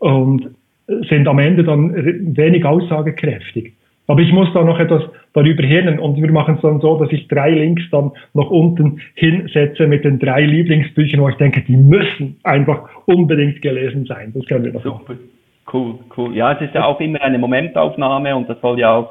[0.00, 0.50] Und
[1.08, 1.94] sind am Ende dann
[2.36, 3.74] wenig aussagekräftig.
[4.06, 7.12] Aber ich muss da noch etwas darüber hirnen und wir machen es dann so, dass
[7.12, 11.76] ich drei Links dann noch unten hinsetze mit den drei Lieblingsbüchern, wo ich denke, die
[11.76, 14.32] müssen einfach unbedingt gelesen sein.
[14.34, 15.12] Das können wir noch Super.
[15.14, 15.18] Machen.
[15.72, 16.34] Cool, cool.
[16.34, 19.10] Ja, es ist ja auch immer eine Momentaufnahme und das soll ja auch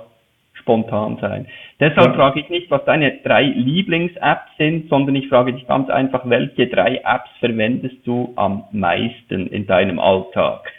[0.53, 1.47] spontan sein.
[1.80, 2.13] Deshalb ja.
[2.13, 6.67] frage ich nicht, was deine drei Lieblings-Apps sind, sondern ich frage dich ganz einfach, welche
[6.67, 10.69] drei Apps verwendest du am meisten in deinem Alltag?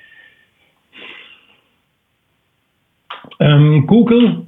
[3.38, 4.46] Ähm, Google,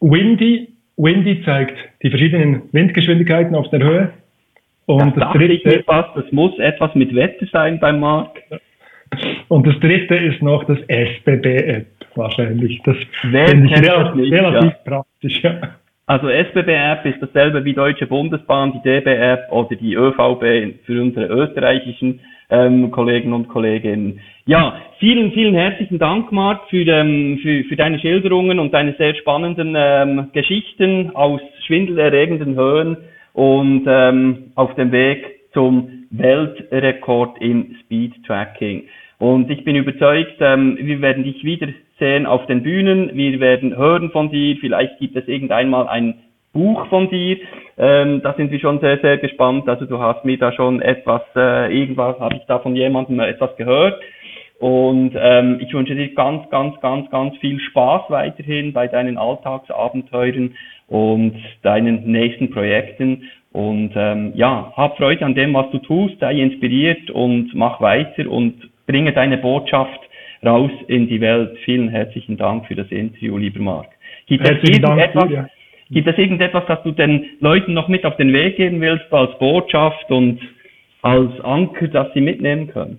[0.00, 4.12] Windy, Windy zeigt die verschiedenen Windgeschwindigkeiten auf der Höhe.
[4.86, 8.38] Und das, das dritte, fast, das muss etwas mit Wetter sein beim Markt.
[9.48, 12.80] Und das dritte ist noch das SBB-App wahrscheinlich.
[12.84, 14.78] Das finde ich relativ, nicht, relativ ja.
[14.84, 15.42] praktisch.
[15.42, 15.60] Ja.
[16.06, 22.20] Also SBB-App ist dasselbe wie Deutsche Bundesbahn, die DB-App oder die ÖVB für unsere österreichischen
[22.50, 24.20] ähm, Kollegen und Kolleginnen.
[24.46, 29.14] Ja, vielen, vielen herzlichen Dank, Marc, für, ähm, für, für deine Schilderungen und deine sehr
[29.16, 32.96] spannenden ähm, Geschichten aus schwindelerregenden Höhen
[33.32, 38.84] und ähm, auf dem Weg zum Weltrekord im Speed Tracking.
[39.18, 44.10] Und ich bin überzeugt, ähm, wir werden dich wiedersehen auf den Bühnen, wir werden hören
[44.10, 46.14] von dir, vielleicht gibt es irgendeinmal ein
[46.56, 47.36] Buch von dir.
[47.76, 49.68] Ähm, da sind wir schon sehr, sehr gespannt.
[49.68, 53.54] Also du hast mir da schon etwas, äh, irgendwas habe ich da von jemandem etwas
[53.56, 54.00] gehört.
[54.58, 60.54] Und ähm, ich wünsche dir ganz, ganz, ganz, ganz viel Spaß weiterhin bei deinen Alltagsabenteuern
[60.88, 63.24] und deinen nächsten Projekten.
[63.52, 68.30] Und ähm, ja, hab Freude an dem, was du tust, sei inspiriert und mach weiter
[68.30, 68.54] und
[68.86, 70.00] bringe deine Botschaft
[70.44, 71.58] raus in die Welt.
[71.66, 73.88] Vielen herzlichen Dank für das Interview, lieber Marc.
[74.26, 75.48] Gibt es irgendetwas, ja.
[75.90, 79.38] Gibt es irgendetwas, das du den Leuten noch mit auf den Weg geben willst als
[79.38, 80.40] Botschaft und
[81.02, 82.98] als Anker, das sie mitnehmen können?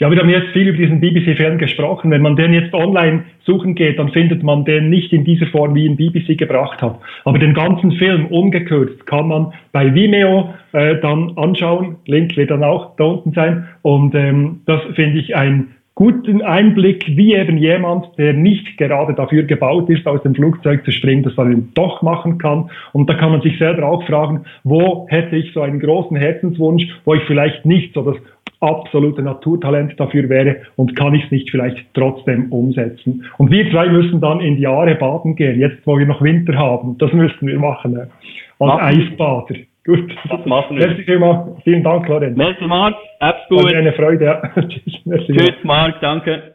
[0.00, 2.10] Ja, wir haben jetzt viel über diesen BBC-Film gesprochen.
[2.10, 5.74] Wenn man den jetzt online suchen geht, dann findet man den nicht in dieser Form,
[5.74, 6.98] wie ihn BBC gebracht hat.
[7.24, 11.96] Aber den ganzen Film ungekürzt kann man bei Vimeo äh, dann anschauen.
[12.06, 13.68] Link wird dann auch da unten sein.
[13.82, 19.44] Und ähm, das finde ich ein guten Einblick, wie eben jemand, der nicht gerade dafür
[19.44, 22.70] gebaut ist, aus dem Flugzeug zu springen, das dann doch machen kann.
[22.92, 26.84] Und da kann man sich selber auch fragen, wo hätte ich so einen großen Herzenswunsch,
[27.04, 28.16] wo ich vielleicht nicht so das
[28.60, 33.24] absolute Naturtalent dafür wäre und kann ich es nicht vielleicht trotzdem umsetzen.
[33.36, 36.56] Und wir zwei müssen dann in die Jahre baden gehen, jetzt wo wir noch Winter
[36.56, 36.96] haben.
[36.98, 38.10] Das müssten wir machen,
[38.58, 39.56] als Eisbader.
[39.84, 40.10] Gut.
[40.30, 40.86] Das machen wir.
[40.86, 41.62] Merci vielmals.
[41.62, 42.36] Vielen Dank, Lorenz.
[42.36, 42.94] Merci, Marc.
[43.20, 43.64] Hab's gut.
[43.64, 44.24] War eine Freude.
[44.24, 44.42] Ja.
[45.18, 46.00] Tschüss, Marc.
[46.00, 46.53] Danke.